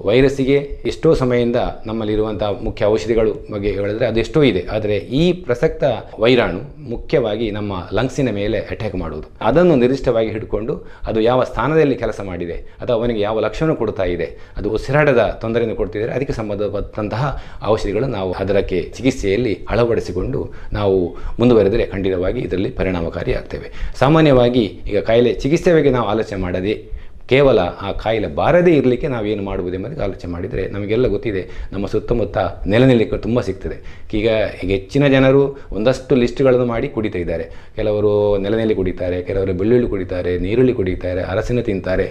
ವೈರಸ್ಸಿಗೆ 0.08 0.56
ಎಷ್ಟೋ 0.90 1.10
ಸಮಯದಿಂದ 1.20 1.60
ನಮ್ಮಲ್ಲಿರುವಂಥ 1.88 2.42
ಮುಖ್ಯ 2.66 2.90
ಔಷಧಿಗಳು 2.94 3.30
ಬಗ್ಗೆ 3.52 3.70
ಹೇಳಿದ್ರೆ 3.76 4.06
ಅದೆಷ್ಟೋ 4.06 4.40
ಇದೆ. 4.50 4.62
ಆದರೆ 4.74 4.96
ಈ 5.20 5.22
ಪ್ರಸಕ್ತ 5.46 5.84
ವೈರಾಣು 6.22 6.60
ಮುಖ್ಯವಾಗಿ 6.92 7.46
ನಮ್ಮ 7.50 7.72
ಲಂಗ್ಸಿನ 7.98 8.30
ಮೇಲೆ 8.40 8.58
ಅಟ್ಯಾಕ್ 8.72 8.96
ಮಾಡುವುದು. 9.02 9.26
ಅದನ್ನು 9.48 9.76
ನಿರ್ದಿಷ್ಟವಾಗಿ 9.82 10.30
ಹಿಡ್ಕೊಂಡು 10.34 10.74
ಅದು 11.10 11.20
ಯಾವ 11.20 11.44
ಸ್ಥಾನದಲ್ಲಿ 11.50 11.96
ಕೆಲಸ 12.02 12.20
ಮಾಡಿದೆ, 12.30 12.56
ಅಥವಾ 12.82 12.96
ಅವನಿಗೆ 13.00 13.20
ಯಾವ 13.26 13.40
ಲಕ್ಷಣ 13.46 13.74
ಕೊಡ್ತಾ 13.80 14.06
ಇದೆ, 14.14 14.28
ಅದು 14.58 14.70
ಉಸಿರಾಟದ 14.78 15.24
ತೊಂದರೆಯನ್ನು 15.44 15.76
ಕೊಡ್ತಿದ್ದಾರೆ 15.76 16.12
ಅದಕ್ಕೆ 16.16 16.36
ಸಂಬಂಧಪಟ್ಟಂತಹ 16.40 17.24
ಔಷಧಿಗಳು 17.72 18.08
ನಾವು 18.16 18.32
ಅದರಕ್ಕೆ 18.42 18.80
ಚಿಕಿತ್ಸೆಯಲ್ಲಿ 18.98 19.54
ಅಳವಡಿಸಿಕೊಂಡು 19.70 20.42
ನಾವು 20.72 20.98
ಮುಂದುವರೆದರೆ 21.40 21.86
ಖಂಡಿತವಾಗಿ 21.94 22.40
ಇದರಲ್ಲಿ 22.40 22.72
ಪರಿಣಾಮಕಾರಿ 22.82 23.34
ಆಗ್ತೇವೆ 23.40 23.70
ಸಾಮಾನ್ಯವಾಗಿ 24.02 24.64
ಈಗ 24.90 25.00
ಕಾಯಿಲೆ 25.10 25.34
ಚಿಕಿತ್ಸೆ 25.44 25.92
ನಾವು 25.98 26.06
ಆಲೋಚನೆ 26.14 26.40
ಮಾಡದೆ 26.40 26.75
ಕೇವಲ 27.30 27.58
ಆ 27.86 27.88
ಕಾಯಿಲೆ 28.02 28.28
ಬಾರದೇ 28.40 28.72
ಇರಲಿಕ್ಕೆ 28.80 29.08
ನಾವೇನು 29.14 29.42
ಮಾಡ್ಬೋದು 29.42 29.74
ಎಂಬುದಕ್ಕೆ 29.78 30.04
ಆಲೋಚನೆ 30.06 30.30
ಮಾಡಿದರೆ 30.32 30.62
ನಮಗೆಲ್ಲ 30.74 31.06
ಗೊತ್ತಿದೆ, 31.14 31.42
ನಮ್ಮ 31.72 31.86
ಸುತ್ತಮುತ್ತ 31.86 32.38
ನೆಲನಿಲಿಕ್ಕೆ 32.72 33.18
ತುಂಬ 33.26 33.40
ಸಿಗ್ತದೆ. 33.48 33.76
ಈಗ 34.18 34.28
ಈಗ 34.62 34.70
ಹೆಚ್ಚಿನ 34.76 35.04
ಜನರು 35.14 35.42
ಒಂದಷ್ಟು 35.78 36.14
ಲಿಸ್ಟ್ಗಳನ್ನು 36.22 36.66
ಮಾಡಿ 36.72 36.88
ಕುಡಿತಾ 36.96 37.18
ಇದ್ದಾರೆ. 37.18 37.46
ಕೆಲವರು 37.76 38.12
ನೆಲನೆಲ್ಲಿ 38.44 38.74
ಕುಡಿತಾರೆ, 38.80 39.22
ಕೆಲವರು 39.22 39.54
ಬೆಳ್ಳುಳ್ಳಿ 39.60 39.88
ಕುಡಿತಾರೆ, 39.94 40.34
ನೀರುಳ್ಳಿ 40.38 40.74
ಕುಡಿತಾರೆ, 40.80 41.22
ಅರಸಿನ 41.32 41.60
ತಿಂತಾರೆ. 41.60 42.08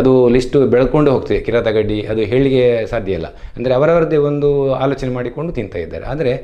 ಅದು 0.00 0.12
ಲಿಸ್ಟು 0.36 0.66
ಬೆಳ್ಕೊಂಡು 0.76 1.10
ಹೋಗ್ತದೆ. 1.12 1.40
ಕಿರತಗಡ್ಡಿ 1.48 2.00
ಅದು 2.14 2.22
ಹೇಳಿಗೆ 2.32 2.64
ಸಾಧ್ಯ 2.86 3.18
ಇಲ್ಲ. 3.20 3.30
ಅಂದರೆ 3.56 3.74
ಅವರವರದ್ದೇ 3.74 4.20
ಒಂದು 4.30 4.50
ಆಲೋಚನೆ 4.84 5.12
ಮಾಡಿಕೊಂಡು 5.18 5.52
ತಿಂತಾ 5.60 5.78
ಇದ್ದಾರೆ. 5.78 6.04
ಆದರೆ 6.14 6.34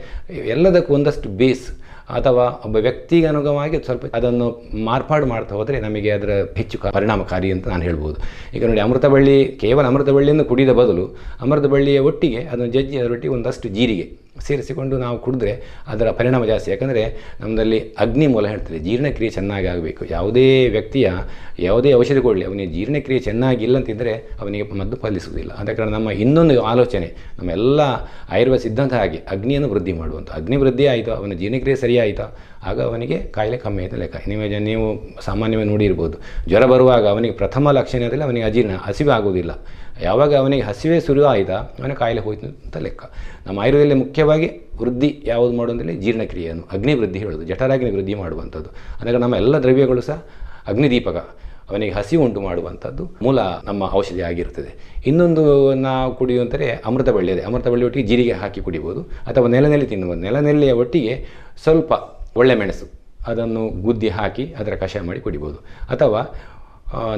ಎಲ್ಲದಕ್ಕೂ 0.57 0.95
ಒಂದಷ್ಟು 0.95 1.29
ಬೇಸ್ 1.43 1.67
ಅಥವಾ 2.09 2.45
ಒಬ್ಬ 2.65 2.77
ವ್ಯಕ್ತಿಗೆ 2.77 3.27
ಅನುಗುಣವಾಗಿ 3.27 3.79
ಸ್ವಲ್ಪ 3.85 4.07
ಅದನ್ನು 4.15 4.47
ಮಾರ್ಪಾಡು 4.85 5.27
ಮಾಡ್ತಾ 5.27 5.55
ಹೋದರೆ 5.55 5.81
ನಮಗೆ 5.81 6.11
ಅದರ 6.11 6.31
ಹೆಚ್ಚು 6.57 6.79
ಪರಿಣಾಮಕಾರಿ 6.79 7.51
ಅಂತ 7.53 7.69
ನಾನು 7.69 7.83
ಹೇಳ್ಬೋದು. 7.83 8.19
ಈಗ 8.55 8.67
ನೋಡಿ 8.67 8.81
ಅಮೃತ 8.81 9.07
ಬಳ್ಳಿ 9.07 9.47
ಕೇವಲ 9.47 9.87
ಅಮೃತ 9.87 10.11
ಬಳ್ಳಿಯನ್ನು 10.11 10.45
ಕುಡಿದ 10.45 10.71
ಬದಲು 10.71 11.07
ಅಮೃತ 11.41 11.65
ಬಳ್ಳಿಯ 11.65 11.99
ಒಟ್ಟಿಗೆ 11.99 12.43
ಅದನ್ನು 12.45 12.67
ಜಜ್ಜಿ 12.67 12.97
ಅದರೊಟ್ಟಿಗೆ 12.97 13.35
ಒಂದಷ್ಟು 13.35 13.69
ಜೀರಿಗೆ. 13.69 14.26
ಸೇರಿಸಿಕೊಂಡು 14.47 14.99
ನಾವು 14.99 15.19
ಕುಡಿದ್ರೆ 15.19 15.53
ಅದರ 15.87 16.11
ಪರಿಣಾಮ 16.11 16.45
ಜಾಸ್ತಿ. 16.45 16.71
ಯಾಕಂದರೆ 16.71 17.03
ನಮ್ಮದಲ್ಲಿ 17.41 17.79
ಅಗ್ನಿ 17.99 18.27
ಮೂಲ 18.27 18.47
ಹೇಳ್ತದೆ, 18.47 18.79
ಜೀರ್ಣಕ್ರಿಯೆ 18.79 19.31
ಚೆನ್ನಾಗಿ 19.31 19.67
ಆಗಬೇಕು. 19.67 20.05
ಯಾವುದೇ 20.11 20.69
ವ್ಯಕ್ತಿಯ 20.69 21.11
ಯಾವುದೇ 21.59 21.93
ಔಷಧಿ 21.93 22.21
ಕೊಡಲಿ, 22.21 22.45
ಅವನಿಗೆ 22.45 22.73
ಜೀರ್ಣಕ್ರಿಯೆ 22.73 23.21
ಚೆನ್ನಾಗಿಲ್ಲ 23.21 23.77
ಅಂತಿದ್ದರೆ 23.77 24.15
ಅವನಿಗೆ 24.41 24.65
ಮದ್ದು 24.79 24.97
ಫಲಿಸುವುದಿಲ್ಲ 24.97 25.53
ಆದ 25.53 25.69
ಕಾರಣ 25.69 25.89
ನಮ್ಮ 25.89 26.11
ಇನ್ನೊಂದು 26.11 26.63
ಆಲೋಚನೆ, 26.63 27.17
ನಮ್ಮ 27.39 27.51
ಎಲ್ಲ 27.51 27.81
ಆಯುರ್ವೇದ 28.31 28.61
ಸಿದ್ಧಾಂತ 28.61 28.93
ಹಾಗೆ 28.93 29.19
ಅಗ್ನಿಯನ್ನು 29.31 29.69
ವೃದ್ಧಿ 29.69 29.93
ಮಾಡುವಂಥ 29.93 30.31
ಅಗ್ನಿ 30.31 30.57
ವೃದ್ಧಿ 30.57 30.87
ಆಯಿತು? 30.87 31.13
ಅವನ 31.13 31.33
ಜೀರ್ಣಕ್ರಿಯೆ 31.33 31.77
ಸರಿ 31.77 31.99
ಆಯಿತಾ? 31.99 32.27
ಆಗ 32.71 32.79
ಅವನಿಗೆ 32.91 33.17
ಕಾಯಿಲೆ 33.37 33.59
ಕಮ್ಮಿ 33.65 33.81
ಆಯಿತು 33.85 33.97
ಲೆಕ್ಕ. 34.03 34.17
ನೀವು 34.31 34.43
ನೀವು 34.71 34.87
ಸಾಮಾನ್ಯವಾಗಿ 35.29 35.69
ನೋಡಿರ್ಬೋದು. 35.73 36.17
ಜ್ವರ 36.51 36.65
ಬರುವಾಗ 36.73 37.05
ಅವನಿಗೆ 37.15 37.35
ಪ್ರಥಮ 37.41 37.71
ಲಕ್ಷಣದಲ್ಲಿ 37.79 38.25
ಅವನಿಗೆ 38.29 38.47
ಅಜೀರ್ಣ, 38.51 38.75
ಹಸಿವೆ 38.87 39.13
ಆಗುವುದಿಲ್ಲ. 39.19 39.53
ಯಾವಾಗ 40.07 40.33
ಅವನಿಗೆ 40.43 40.65
ಹಸಿವೆ 40.69 40.99
ಶುರು 41.07 41.23
ಆಯಿತಾ, 41.33 41.59
ಅವನ 41.81 41.93
ಕಾಯಿಲೆ 42.03 42.23
ಹೋಯ್ತು 42.27 42.47
ಅಂತ 42.67 42.77
ಲೆಕ್ಕ. 42.87 43.05
ನಮ್ಮ 43.47 43.59
ಆಯುರ್ವೇದದಲ್ಲಿ 43.65 43.99
ಮುಖ್ಯವಾಗಿ 44.05 44.49
ವೃದ್ಧಿ 44.83 45.11
ಯಾವುದು 45.33 45.53
ಮಾಡೋದಂದರೆ 45.59 45.93
ಜೀರ್ಣಕ್ರಿಯೆಯನ್ನು 46.05 46.65
ಅಗ್ನಿ 46.75 46.95
ವೃದ್ಧಿ 47.01 47.19
ಹೇಳೋದು 47.25 47.45
ಜಠರಾಗ್ನಿ 47.51 47.91
ವೃದ್ಧಿ 47.97 48.17
ಮಾಡುವಂಥದ್ದು. 48.23 48.71
ಅಂದರೆ 48.99 49.19
ನಮ್ಮ 49.25 49.37
ಎಲ್ಲ 49.43 49.57
ದ್ರವ್ಯಗಳು 49.67 50.03
ಸಹ 50.09 50.19
ಅಗ್ನಿದೀಪಕ, 50.73 51.19
ಅವನಿಗೆ 51.71 51.93
ಹಸಿ 51.99 52.17
ಉಂಟು 52.25 52.41
ಮಾಡುವಂಥದ್ದು 52.49 53.05
ಮೂಲ 53.25 53.39
ನಮ್ಮ 53.69 53.83
ಔಷಧಿ 54.01 54.23
ಆಗಿರುತ್ತದೆ 54.29 54.71
ಇನ್ನೊಂದು 55.11 55.43
ನಾವು 55.87 56.11
ಕುಡಿಯುವಂತರೆ 56.19 56.69
ಅಮೃತ 56.89 57.09
ಬಳ್ಳಿ 57.17 57.33
ಅಮೃತ 57.49 57.67
ಬಳ್ಳಿ 57.73 57.85
ಒಟ್ಟಿಗೆ 57.89 58.07
ಜೀರಿಗೆ 58.11 58.35
ಹಾಕಿ 58.43 58.61
ಕುಡಿಬೋದು, 58.67 59.01
ಅಥವಾ 59.31 59.49
ನೆಲನೆಲೆ 59.55 59.87
ತಿನ್ನುವುದು 59.93 60.21
ನೆಲನೆಲೆಯ 60.27 60.75
ಒಟ್ಟಿಗೆ 60.83 61.15
ಸ್ವಲ್ಪ 61.65 61.93
ಒಳ್ಳೆ 62.37 62.55
ಮೆಣಸು. 62.55 62.87
ಅದನ್ನು 63.27 63.69
ಗುದ್ದಿ 63.69 64.09
ಹಾಕಿ 64.09 64.55
ಅದರ 64.59 64.75
ಕಷಾಯ 64.75 65.03
ಮಾಡಿ 65.03 65.21
ಕುಡಿಬೋದು. 65.21 65.57
ಅಥವಾ 65.91 66.21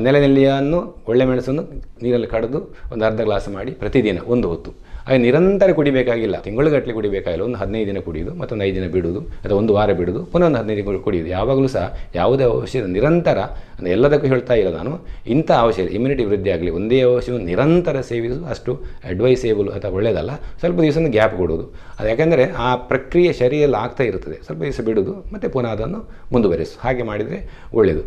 ನೆಲನೆಲ್ಲಿಯನ್ನು 0.06 0.80
ಒಳ್ಳೆ 1.10 1.25
ಮೆಣಸನ್ನು 1.30 1.64
ನೀರಲ್ಲಿ 2.02 2.26
ಕಡಿದು 2.34 2.60
ಒಂದು 2.92 3.02
ಅರ್ಧ 3.08 3.20
ಗ್ಲಾಸ್ 3.28 3.48
ಮಾಡಿ 3.56 3.72
ಪ್ರತಿದಿನ 3.82 4.20
ಒಂದು 4.34 4.48
ಹೊತ್ತು. 4.48 4.70
ಹಾಗೆ 5.06 5.18
ನಿರಂತರ 5.25 5.72
ಕುಡಿಬೇಕಾಗಿಲ್ಲ. 5.76 6.37
ತಿಂಗಳುಗಟ್ಟಲೆ 6.46 6.94
ಕುಡಿಬೇಕಾಗಿಲ್ಲ. 6.96 7.44
ಒಂದು 7.48 7.58
ಹದಿನೈದು 7.60 7.87
ದಿನ 7.90 7.98
ಕುಡಿಯೋದು, 8.06 8.32
ಮತ್ತೊಂದು 8.40 8.64
ಐದು 8.64 8.76
ದಿನ 8.78 8.87
ಬಿಡೋದು, 8.94 9.20
ಅಥವಾ 9.44 9.58
ಒಂದು 9.58 9.72
ವಾರ 9.76 9.90
ಬಿಡೋದು, 10.00 10.20
ಪುನಃ 10.32 10.46
ಒಂದು 10.48 10.58
ಹದಿನೈದು 10.58 10.80
ದಿನ 10.80 11.00
ಕುಡಿಯೋದು. 11.06 11.28
ಯಾವಾಗಲೂ 11.37 11.68
ಸಹ 11.75 11.84
ಯಾವುದೇ 12.14 12.44
ಔಷಧ 12.44 12.84
ನಿರಂತರ, 12.96 13.38
ಅಂದರೆ 13.76 13.92
ಎಲ್ಲದಕ್ಕೂ 13.96 14.26
ಹೇಳ್ತಾ 14.26 14.54
ಇಲ್ಲ 14.54 14.70
ನಾನು, 14.76 14.92
ಇಂಥ 15.34 15.50
ಔಷಧ 15.68 15.87
ಇಮ್ಯುನಿಟಿ 15.98 16.25
ವೃದ್ಧಿ 16.25 16.50
ಆಗಲಿ, 16.54 16.70
ಒಂದೇ 16.78 16.98
ಔಷಧ 17.04 17.38
ನಿರಂತರ 17.50 18.00
ಸೇವಿಸುವುದು 18.10 18.46
ಅಷ್ಟು 18.54 18.75
ಅಡ್ವೈಸೇಬಲ್ 19.10 19.70
ಅಥವಾ 19.76 19.92
ಒಳ್ಳೆಯದಲ್ಲ. 19.98 20.34
ಸ್ವಲ್ಪ 20.60 20.78
ದಿವಸ 20.87 20.98
ಗ್ಯಾಪ್ 21.16 21.37
ಕೊಡೋದು 21.37 21.66
ಅದು 21.98 22.08
ಯಾಕೆಂದರೆ 22.08 22.44
ಆ 22.66 22.68
ಪ್ರಕ್ರಿಯೆ 22.90 23.32
ಶರೀರಲ್ಲಿ 23.32 23.78
ಆಗ್ತಾ 23.84 24.04
ಇರುತ್ತದೆ. 24.04 24.37
ಸ್ವಲ್ಪ 24.46 24.60
ದಿವಸ 24.62 24.80
ಬಿಡೋದು, 24.88 25.14
ಮತ್ತು 25.32 25.50
ಪುನಃ 25.56 25.68
ಅದನ್ನು 25.68 26.00
ಮುಂದುವರಿಸು. 26.34 26.76
ಹಾಗೆ 26.84 27.02
ಮಾಡಿದರೆ 27.02 27.40
ಒಳ್ಳೆಯದು. 27.75 28.04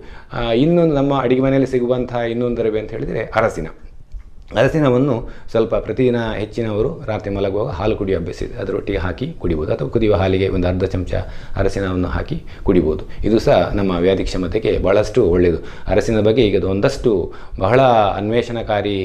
ಇನ್ನೊಂದು 0.63 0.95
ನಮ್ಮ 0.95 1.13
ಅಡುಗೆ 1.25 1.41
ಮನೆಯಲ್ಲಿ 1.51 1.71
ಸಿಗುವಂತಹ 1.75 2.19
ಇನ್ನೊಂದು 2.33 2.57
ದ್ರವ್ಯ 2.61 2.81
ಅಂತ 2.83 2.91
ಹೇಳಿದರೆ 2.91 3.23
ಅರಸಿನ. 3.39 3.69
ಅರಸಿನವನ್ನು 4.59 5.15
ಸ್ವಲ್ಪ 5.51 5.75
ಪ್ರತಿದಿನ 5.75 6.15
ಹೆಚ್ಚಿನವರು 6.39 6.89
ರಾತ್ರಿ 7.07 7.35
ಮಲಗುವಾಗ 7.35 7.69
ಹಾಲು 7.69 7.95
ಕುಡಿಯೋ 7.95 8.19
ಅಭ್ಯಾಸ 8.19 8.43
ಇದೆ 8.43 8.55
ಅದರೊಟ್ಟಿಗೆ 8.61 8.97
ಹಾಕಿ 8.97 9.27
ಕುಡಿಬೋದು. 9.41 9.73
ಅಥವಾ 9.73 9.89
ಕುದಿಯುವ 9.89 10.15
ಹಾಲಿಗೆ 10.15 10.49
ಒಂದು 10.49 10.67
ಅರ್ಧ 10.67 10.83
ಚಮಚ 10.83 11.13
ಅರಸಿನವನ್ನು 11.55 12.07
ಹಾಕಿ 12.07 12.37
ಕುಡಿಬೋದು. 12.63 13.03
ಇದು 13.23 13.39
ಸಹ 13.39 13.71
ನಮ್ಮ 13.75 13.91
ವ್ಯಾಧಿ 13.97 14.23
ಕ್ಷಮತೆಗೆ 14.23 14.77
ಭಾಳಷ್ಟು 14.77 15.29
ಒಳ್ಳೆಯದು. 15.29 15.59
ಅರಸಿನ 15.87 16.19
ಬಗ್ಗೆ 16.19 16.47
ಈಗ 16.47 16.63
ಒಂದಷ್ಟು 16.63 17.33
ಬಹಳ 17.59 17.79
ಅನ್ವೇಷಣಕಾರಿ 18.19 18.97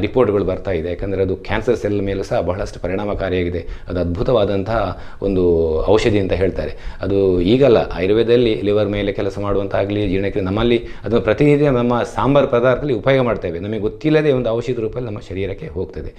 ರಿಪೋರ್ಟ್ಗಳು 0.00 0.44
ಬರ್ತಾ 0.44 0.70
ಇದೆ. 0.70 0.88
ಯಾಕಂದರೆ 0.88 1.22
ಅದು 1.22 1.36
ಕ್ಯಾನ್ಸರ್ 1.36 1.76
ಸೆಲ್ 1.76 2.00
ಮೇಲೂ 2.00 2.22
ಸಹ 2.22 2.40
ಬಹಳಷ್ಟು 2.40 2.80
ಪರಿಣಾಮಕಾರಿಯಾಗಿದೆ. 2.80 3.68
ಅದು 3.88 4.00
ಅದ್ಭುತವಾದಂತಹ 4.00 4.98
ಒಂದು 5.22 5.44
ಔಷಧಿ 5.86 6.18
ಅಂತ 6.18 6.32
ಹೇಳ್ತಾರೆ. 6.32 6.72
ಅದು 7.02 7.40
ಈಗಲ್ಲ. 7.40 7.78
ಆಯುರ್ವೇದದಲ್ಲಿ 7.98 8.54
ಲಿವರ್ 8.62 8.88
ಮೇಲೆ 8.88 9.12
ಕೆಲಸ 9.12 9.38
ಮಾಡುವಂತಾಗಲಿ, 9.38 10.08
ಜೀರ್ಣಕ್ರಿಯೆ 10.08 10.46
ನಮ್ಮಲ್ಲಿ 10.46 10.78
ಅದನ್ನು 11.04 11.20
ಪ್ರತಿನಿತ್ಯ 11.20 11.70
ನಮ್ಮ 11.70 12.02
ಸಾಂಬಾರು 12.02 12.48
ಪದಾರ್ಥದಲ್ಲಿ 12.48 12.94
ಉಪಯೋಗ 12.94 13.24
ಮಾಡ್ತೇವೆ 13.26 13.58
ನಮಗೆ 13.58 13.78
ಗೊತ್ತಿಲ್ಲದೆ 13.78 14.32
ಒಂದು 14.32 14.48
ಔಷಧ 14.60 14.78
ರೂಪದಲ್ಲಿ 14.86 15.08
ನಮ್ಮ 15.10 15.22
ಶರೀರಕ್ಕೆ 15.28 15.68
ಹೋಗ್ತದೆ. 15.76 16.12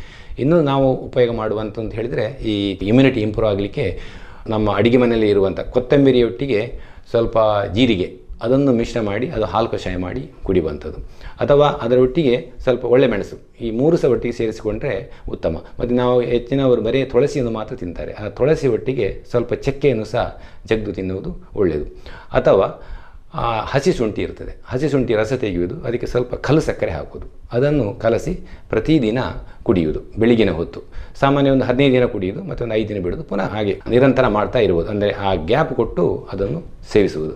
ಇನ್ನು 0.44 0.58
ನಾವು 0.72 0.88
ಉಪಯೋಗ 1.10 1.32
ಮಾಡುವಂಥ 1.42 1.78
ಅಂತ 1.84 1.94
ಹೇಳಿದರೆ 2.00 2.26
ಈ 2.52 2.56
ಇಮ್ಯುನಿಟಿ 2.92 3.22
ಇಂಪ್ರೂವ್ 3.28 3.52
ಆಗಲಿಕ್ಕೆ 3.54 3.86
ನಮ್ಮ 4.54 4.68
ಅಡುಗೆ 4.80 5.00
ಮನೆಯಲ್ಲಿ 5.04 5.30
ಇರುವಂಥ 5.34 5.60
ಕೊತ್ತಂಬರಿಯೊಟ್ಟಿಗೆ 5.76 6.62
ಸ್ವಲ್ಪ 7.12 7.38
ಜೀರಿಗೆ, 7.76 8.08
ಅದನ್ನು 8.46 8.72
ಮಿಶ್ರ 8.78 9.00
ಮಾಡಿ, 9.08 9.26
ಅದು 9.36 9.46
ಹಾಲು 9.52 9.70
ಕಷಾಯ 9.74 9.96
ಮಾಡಿ 10.04 10.22
ಕುಡಿಯುವಂಥದ್ದು 10.46 11.00
ಅಥವಾ 11.44 11.68
ಅದರೊಟ್ಟಿಗೆ 11.86 12.36
ಸ್ವಲ್ಪ 12.64 12.84
ಒಳ್ಳೆ 12.94 13.08
ಮೆಣಸು, 13.14 13.36
ಈ 13.66 13.68
ಮೂರು 13.80 13.96
ಸಹ 14.02 14.10
ಒಟ್ಟಿಗೆ 14.16 14.36
ಸೇರಿಸಿಕೊಂಡ್ರೆ 14.40 14.94
ಉತ್ತಮ. 15.34 15.54
ಮತ್ತು 15.80 15.94
ನಾವು 16.00 16.16
ಹೆಚ್ಚಿನವರು 16.32 16.82
ಬರೀ 16.88 17.02
ತುಳಸಿಯನ್ನು 17.14 17.52
ಮಾತ್ರ 17.58 17.76
ತಿಂತಾರೆ. 17.82 18.14
ಆ 18.22 18.24
ತುಳಸಿ 18.40 18.70
ಒಟ್ಟಿಗೆ 18.76 19.10
ಸ್ವಲ್ಪ 19.32 19.54
ಚಕ್ಕೆಯನ್ನು 19.68 20.06
ಸಹ 20.14 20.24
ಜಗ್ದು 20.72 20.94
ತಿನ್ನುವುದು 21.00 21.34
ಒಳ್ಳೆಯದು. 21.56 21.88
ಅಥವಾ 22.40 22.68
ಹಸಿ 23.72 23.92
ಶುಂಠಿ 23.98 24.22
ಇರ್ತದೆ. 24.22 24.54
ಹಸಿ 24.72 24.88
ಶುಂಠಿ 24.90 25.14
ರಸ 25.16 25.34
ತೆಗೆಯುವುದು, 25.34 25.76
ಅದಕ್ಕೆ 25.88 26.08
ಸ್ವಲ್ಪ 26.14 26.36
ಕಲ್ಲು 26.36 26.62
ಸಕ್ಕರೆ 26.62 26.92
ಹಾಕೋದು 26.92 27.28
ಅದನ್ನು 27.56 27.86
ಕಲಸಿ 28.04 28.34
ಪ್ರತಿದಿನ 28.70 29.20
ಕುಡಿಯುವುದು 29.64 30.00
ಬೆಳಿಗಿನ 30.20 30.52
ಹೊತ್ತು. 30.52 30.80
ಸಾಮಾನ್ಯ 31.20 31.50
ಒಂದು 31.56 31.66
ಹದಿನೈದು 31.66 31.94
ದಿನ 31.94 32.06
ಕುಡಿಯುವುದು 32.06 32.44
ಮತ್ತು 32.50 32.62
ಒಂದು 32.66 32.76
ಐದು 32.76 32.90
ದಿನ 32.90 33.00
ಬಿಡೋದು 33.04 33.24
ಪುನಃ 33.24 33.48
ಹಾಗೆ 33.56 33.74
ನಿರಂತರ 33.94 34.28
ಮಾಡ್ತಾ 34.38 34.60
ಇರ್ಬೋದು 34.60 34.90
ಅಂದರೆ 34.90 35.12
ಆ 35.12 35.32
ಗ್ಯಾಪ್ 35.52 35.74
ಕೊಟ್ಟು 35.74 36.30
ಅದನ್ನು 36.34 36.60
ಸೇವಿಸುವುದು. 36.92 37.34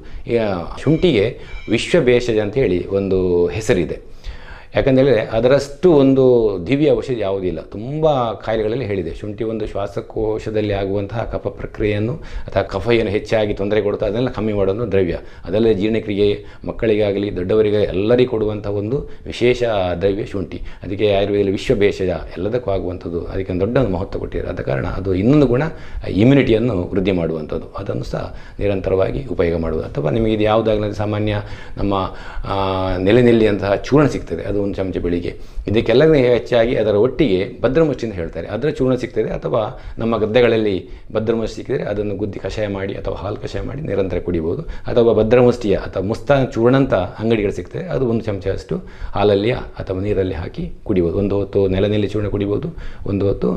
ಶುಂಠಿಗೆ 0.83 1.25
ವಿಶ್ವ 1.69 2.01
ಅಂತ 2.45 2.55
ಹೇಳಿ 2.63 2.87
ಒಂದು 2.99 3.19
ಹೆಸರಿದೆ. 3.57 4.14
ಯಾಕಂದರೆ 4.75 5.19
ಅದರಷ್ಟು 5.37 5.89
ಒಂದು 5.93 6.23
ದಿವ್ಯ 6.67 6.91
ಔಷಧಿ 6.91 7.19
ಯಾವುದಿಲ್ಲ 7.19 7.61
ತುಂಬ 7.61 8.05
ಕಾಯಿಲೆಗಳಲ್ಲಿ 8.45 8.85
ಹೇಳಿದೆ. 8.85 9.11
ಶುಂಠಿ 9.19 9.43
ಒಂದು 9.43 9.65
ಶ್ವಾಸಕೋಶದಲ್ಲಿ 9.67 10.73
ಆಗುವಂತಹ 10.73 11.23
ಕಫ 11.33 11.47
ಪ್ರಕ್ರಿಯೆಯನ್ನು 11.47 12.13
ಅಥವಾ 12.47 12.63
ಕಫೆಯನ್ನು 12.63 13.11
ಹೆಚ್ಚಾಗಿ 13.11 13.53
ತೊಂದರೆ 13.53 13.81
ಕೊಡುತ್ತಾ 13.81 14.05
ಅದನ್ನೆಲ್ಲ 14.05 14.29
ಕಮ್ಮಿ 14.29 14.53
ಮಾಡೋದು 14.53 14.91
ದ್ರವ್ಯ. 14.91 15.17
ಅದಲ್ಲದೆ 15.45 15.73
ಜೀರ್ಣಕ್ರಿಯೆ, 15.73 16.27
ಮಕ್ಕಳಿಗಾಗಲಿ 16.67 17.35
ದೊಡ್ಡವರಿಗೆ 17.35 17.81
ಎಲ್ಲರಿಗೂ 17.83 18.31
ಕೊಡುವಂಥ 18.31 18.67
ಒಂದು 18.67 18.97
ವಿಶೇಷ 19.25 19.63
ದ್ರವ್ಯ 20.01 20.25
ಶುಂಠಿ. 20.25 20.61
ಅದಕ್ಕೆ 20.83 21.13
ಆಯುರ್ವೇದದಲ್ಲಿ 21.13 21.51
ವಿಶ್ವ 21.51 21.75
ಭೇಷಜ 21.75 22.09
ಎಲ್ಲದಕ್ಕೂ 22.37 22.71
ಆಗುವಂಥದ್ದು 22.71 23.21
ಅದಕ್ಕೆ 23.25 23.53
ಒಂದು 23.53 23.65
ದೊಡ್ಡ 23.65 23.77
ಮಹತ್ವ 23.77 24.19
ಕೊಟ್ಟಿದ್ದಾರೆ. 24.19 24.53
ಆದ 24.53 24.61
ಕಾರಣ 24.61 24.87
ಅದು 24.87 25.15
ಇನ್ನೊಂದು 25.15 25.47
ಗುಣ 25.47 25.63
ಇಮ್ಯುನಿಟಿಯನ್ನು 26.09 26.77
ವೃದ್ಧಿ 26.93 27.11
ಮಾಡುವಂಥದ್ದು. 27.11 27.67
ಅದನ್ನು 27.77 28.03
ಸಹ 28.03 28.35
ನಿರಂತರವಾಗಿ 28.59 29.23
ಉಪಯೋಗ 29.31 29.59
ಮಾಡುವುದು. 29.61 29.87
ಅಥವಾ 29.89 30.09
ನಿಮಗೆ 30.09 30.33
ಇದು 30.33 30.43
ಯಾವುದಾಗಲಿ 30.43 30.95
ಸಾಮಾನ್ಯ 30.95 31.35
ನಮ್ಮ 31.77 31.93
ನೆಲೆ 33.03 33.49
ಚೂರ್ಣ 33.83 34.07
ಸಿಗ್ತದೆ. 34.07 34.43
ಅದು 34.43 34.64
ಒಂದು 34.65 34.77
ಚಮಚ 34.79 34.97
ಬೆಳಿಗ್ಗೆ. 35.05 35.33
ಇದಕ್ಕೆಲ್ಲ 35.71 36.03
ಹೆಚ್ಚಾಗಿ 36.35 36.73
ಅದರ 36.81 36.95
ಒಟ್ಟಿಗೆ 37.05 37.39
ಭದ್ರಮುಷ್ಟಿ 37.63 38.05
ಅಂತ 38.07 38.15
ಹೇಳ್ತಾರೆ. 38.21 38.47
ಅದರ 38.55 38.69
ಚೂರ್ಣ 38.77 38.95
ಸಿಗ್ತದೆ 39.03 39.29
ಅಥವಾ 39.37 39.61
ನಮ್ಮ 40.01 40.13
ಗದ್ದೆಗಳಲ್ಲಿ 40.23 40.75
ಭದ್ರಮುಷ್ಟಿ 41.17 41.55
ಸಿಕ್ಕಿದರೆ 41.59 41.83
ಅದನ್ನು 41.91 42.13
ಗುದ್ದಿ 42.21 42.39
ಕಷಾಯ 42.45 42.67
ಮಾಡಿ 42.77 42.93
ಅಥವಾ 43.01 43.17
ಹಾಲು 43.23 43.37
ಕಷಾಯ 43.43 43.61
ಮಾಡಿ 43.69 43.81
ನಿರಂತರ 43.89 44.19
ಕುಡಿಬೋದು. 44.27 44.61
ಅಥವಾ 44.91 45.11
ಭದ್ರಮುಷ್ಟಿಯ 45.19 45.75
ಅಥವಾ 45.87 46.03
ಮುಸ್ತಾ 46.11 46.35
ಚೂರ್ಣ 46.55 46.75
ಅಂತ 46.81 46.95
ಅಂಗಡಿಗಳು 47.21 47.53
ಸಿಗ್ತದೆ, 47.59 47.83
ಅದು 47.95 48.03
ಒಂದು 48.11 48.23
ಚಮಚದಷ್ಟು 48.27 48.77
ಹಾಲಲ್ಲಿ 49.15 49.51
ಅಥವಾ 49.81 49.99
ನೀರಲ್ಲಿ 50.07 50.37
ಹಾಕಿ 50.41 50.65
ಕುಡಿಬೋದು. 50.87 51.15
ಒಂದು 51.23 51.35
ಹೊತ್ತು 51.41 51.61
ನೆಲನೆಲ್ಲಿ 51.75 52.09
ಚೂರ್ಣ 52.13 52.29
ಕುಡಿಬೋದು, 52.35 52.69
ಒಂದು 53.11 53.25
ಹೊತ್ತು 53.29 53.51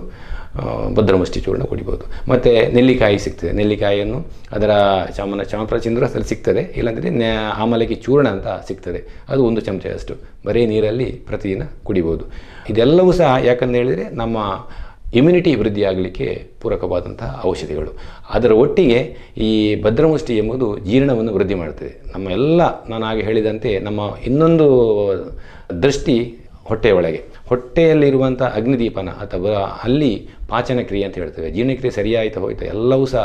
ಭದ್ರಮುಷ್ಟಿ 0.94 1.40
ಚೂರ್ಣ 1.40 1.62
ಕುಡಿಬೋದು. 1.62 2.30
ಮತ್ತು 2.30 2.74
ನೆಲ್ಲಿಕಾಯಿ 2.74 3.18
ಸಿಗ್ತದೆ. 3.18 3.52
ನೆಲ್ಲಿಕಾಯಿಯನ್ನು 3.52 4.26
ಅದರ 4.52 4.70
ಚಾಮನ 5.16 5.42
ಚಾಮಪ್ರಚಿಂದ್ರದಲ್ಲಿ 5.42 6.28
ಸಿಗ್ತದೆ. 6.28 6.60
ಇಲ್ಲಾಂದರೆ 6.76 7.10
ನೆ 7.10 7.34
ಆಮಲಕ್ಕಿ 7.34 7.94
ಚೂರ್ಣ 7.94 8.28
ಅಂತ 8.28 8.46
ಸಿಗ್ತದೆ. 8.46 9.22
ಅದು 9.28 9.44
ಒಂದು 9.44 9.60
ಚಮಚದಷ್ಟು. 9.60 10.14
ಬರೀ 10.46 10.66
ನೀರಲ್ಲಿ 10.66 11.04
ಪ್ರತಿದಿನ 11.04 11.62
ಕುಡಿಬೋದು. 11.84 12.24
ಇದೆಲ್ಲವೂ 12.68 13.12
ಸಹ 13.12 13.36
ಯಾಕಂತ 13.44 13.74
ಹೇಳಿದರೆ 13.74 14.08
ನಮ್ಮ 14.14 14.38
ಇಮ್ಯುನಿಟಿ 15.14 15.54
ವೃದ್ಧಿಯಾಗಲಿಕ್ಕೆ 15.54 16.44
ಪೂರಕವಾದಂತಹ 16.60 17.42
ಔಷಧಿಗಳು. 17.44 17.98
ಅದರ 18.30 18.52
ಒಟ್ಟಿಗೆ 18.52 19.16
ಈ 19.36 19.82
ಭದ್ರಮುಷ್ಟಿ 19.82 20.36
ಎಂಬುದು 20.36 20.78
ಜೀರ್ಣವನ್ನು 20.78 21.34
ವೃದ್ಧಿ 21.34 21.54
ಮಾಡ್ತದೆ. 21.54 22.02
ನಮ್ಮ 22.14 22.30
ಎಲ್ಲ 22.30 22.60
ನಾನು 22.88 23.04
ಹಾಗೆ 23.04 23.22
ಹೇಳಿದಂತೆ 23.22 23.78
ನಮ್ಮ 23.78 24.00
ಇನ್ನೊಂದು 24.26 24.68
ದೃಷ್ಟಿ 25.82 26.44
ಹೊಟ್ಟೆಯ 26.64 26.92
ಒಳಗೆ. 26.92 27.24
ಹೊಟ್ಟೆಯಲ್ಲಿರುವಂಥ 27.48 28.42
ಅಗ್ನಿದೀಪನ 28.58 29.10
ಅಥವಾ 29.24 29.52
ಅಲ್ಲಿ 29.86 30.12
ಪಾಚನ 30.50 30.80
ಕ್ರಿಯೆ 30.88 31.04
ಅಂತ 31.06 31.16
ಹೇಳ್ತೇವೆ. 31.20 31.48
ಜೀರ್ಣಕ್ರಿಯೆ 31.56 31.92
ಸರಿಯಾಯಿತು 31.98 32.38
ಹೋಯ್ತು 32.40 32.64
ಎಲ್ಲವೂ 32.74 33.06
ಸಹ 33.06 33.24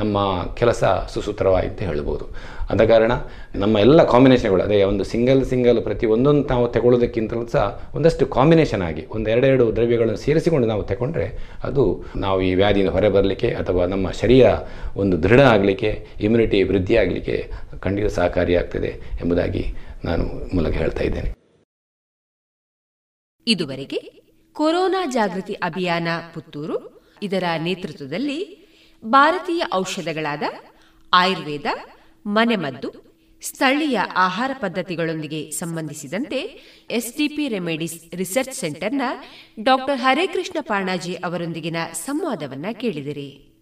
ನಮ್ಮ 0.00 0.16
ಕೆಲಸ 0.60 0.84
ಸುಸೂತ್ರವಾಯಿತು 1.12 1.84
ಹೇಳ್ಬೋದು. 1.88 2.24
ಆದ 2.70 2.82
ಕಾರಣ 2.90 3.12
ನಮ್ಮ 3.62 3.74
ಎಲ್ಲ 3.78 4.00
ಕಾಂಬಿನೇಷನ್ಗಳು 4.12 4.62
ಅದೇ 4.62 4.78
ಒಂದು 4.82 5.04
ಸಿಂಗಲ್ 5.04 5.44
ಸಿಂಗಲ್ 5.44 5.80
ಪ್ರತಿ 5.82 6.06
ಒಂದೊಂದು 6.06 6.44
ನಾವು 6.52 6.66
ತಗೊಳ್ಳೋದಕ್ಕಿಂತಲೂ 6.68 7.46
ಸಹ 7.46 7.64
ಒಂದಷ್ಟು 7.94 8.26
ಕಾಂಬಿನೇಷನ್ 8.26 8.82
ಆಗಿ 8.82 9.04
ಒಂದು 9.10 9.30
ಎರಡೆರಡು 9.30 9.66
ದ್ರವ್ಯಗಳನ್ನು 9.76 10.16
ಸೇರಿಸಿಕೊಂಡು 10.16 10.68
ನಾವು 10.72 10.82
ತಗೊಂಡ್ರೆ 10.82 11.28
ಅದು 11.64 11.84
ನಾವು 12.16 12.40
ಈ 12.40 12.54
ವ್ಯಾಧಿಯಿಂದ 12.54 12.92
ಹೊರ 12.92 13.08
ಬರಲಿಕ್ಕೆ 13.08 13.50
ಅಥವಾ 13.62 13.86
ನಮ್ಮ 13.86 14.10
ಶರೀರ 14.22 14.46
ಒಂದು 14.96 15.22
ದೃಢ 15.22 15.40
ಆಗಲಿಕ್ಕೆ 15.54 15.92
ಇಮ್ಯುನಿಟಿ 16.20 16.62
ವೃದ್ಧಿ 16.62 16.96
ಆಗಲಿಕ್ಕೆ 16.96 17.38
ಖಂಡಿತ 17.80 18.10
ಸಹಕಾರಿಯಾಗ್ತದೆ 18.18 18.92
ಎಂಬುದಾಗಿ 19.22 19.64
ನಾನು 20.04 20.26
ಮೂಲಕ 20.56 20.72
ಹೇಳ್ತಾ 20.72 21.04
ಇದ್ದೇನೆ. 21.04 21.43
ಇದುವರೆಗೆ 23.46 24.24
ಕೊರೋನಾ 24.52 25.06
ಜಾಗೃತಿ 25.06 25.54
ಅಭಿಯಾನ 25.54 26.08
ಪುತ್ತೂರು, 26.34 27.02
ಇದರ 27.22 27.44
ನೇತೃತ್ವದಲ್ಲಿ 27.62 28.64
ಭಾರತೀಯ 29.04 29.62
ಔಷಧಗಳಾದ 29.74 30.42
ಆಯುರ್ವೇದ, 31.12 31.66
ಮನೆಮದ್ದು, 32.26 33.14
ಸ್ಥಳೀಯ 33.42 34.00
ಆಹಾರ 34.16 34.50
ಪದ್ಧತಿಗಳೊಂದಿಗೆ 34.60 35.50
ಸಂಬಂಧಿಸಿದಂತೆ 35.50 36.38
ಎಸ್ಡಿಪಿ 36.90 37.48
ರೆಮಿಡೀಸ್ 37.48 38.14
ರಿಸರ್ಚ್ 38.14 38.54
ಸೆಂಟರ್ನ 38.54 39.02
ಡಾಕ್ಟರ್ 39.62 39.98
ಹರೇಕೃಷ್ಣ 39.98 40.56
ಪಾಣಾಜಿ 40.60 41.14
ಅವರೊಂದಿಗಿನ 41.14 41.76
ಸಂವಾದವನ್ನ 41.92 42.66
ಕೇಳಿದಿರಿ. 42.72 43.53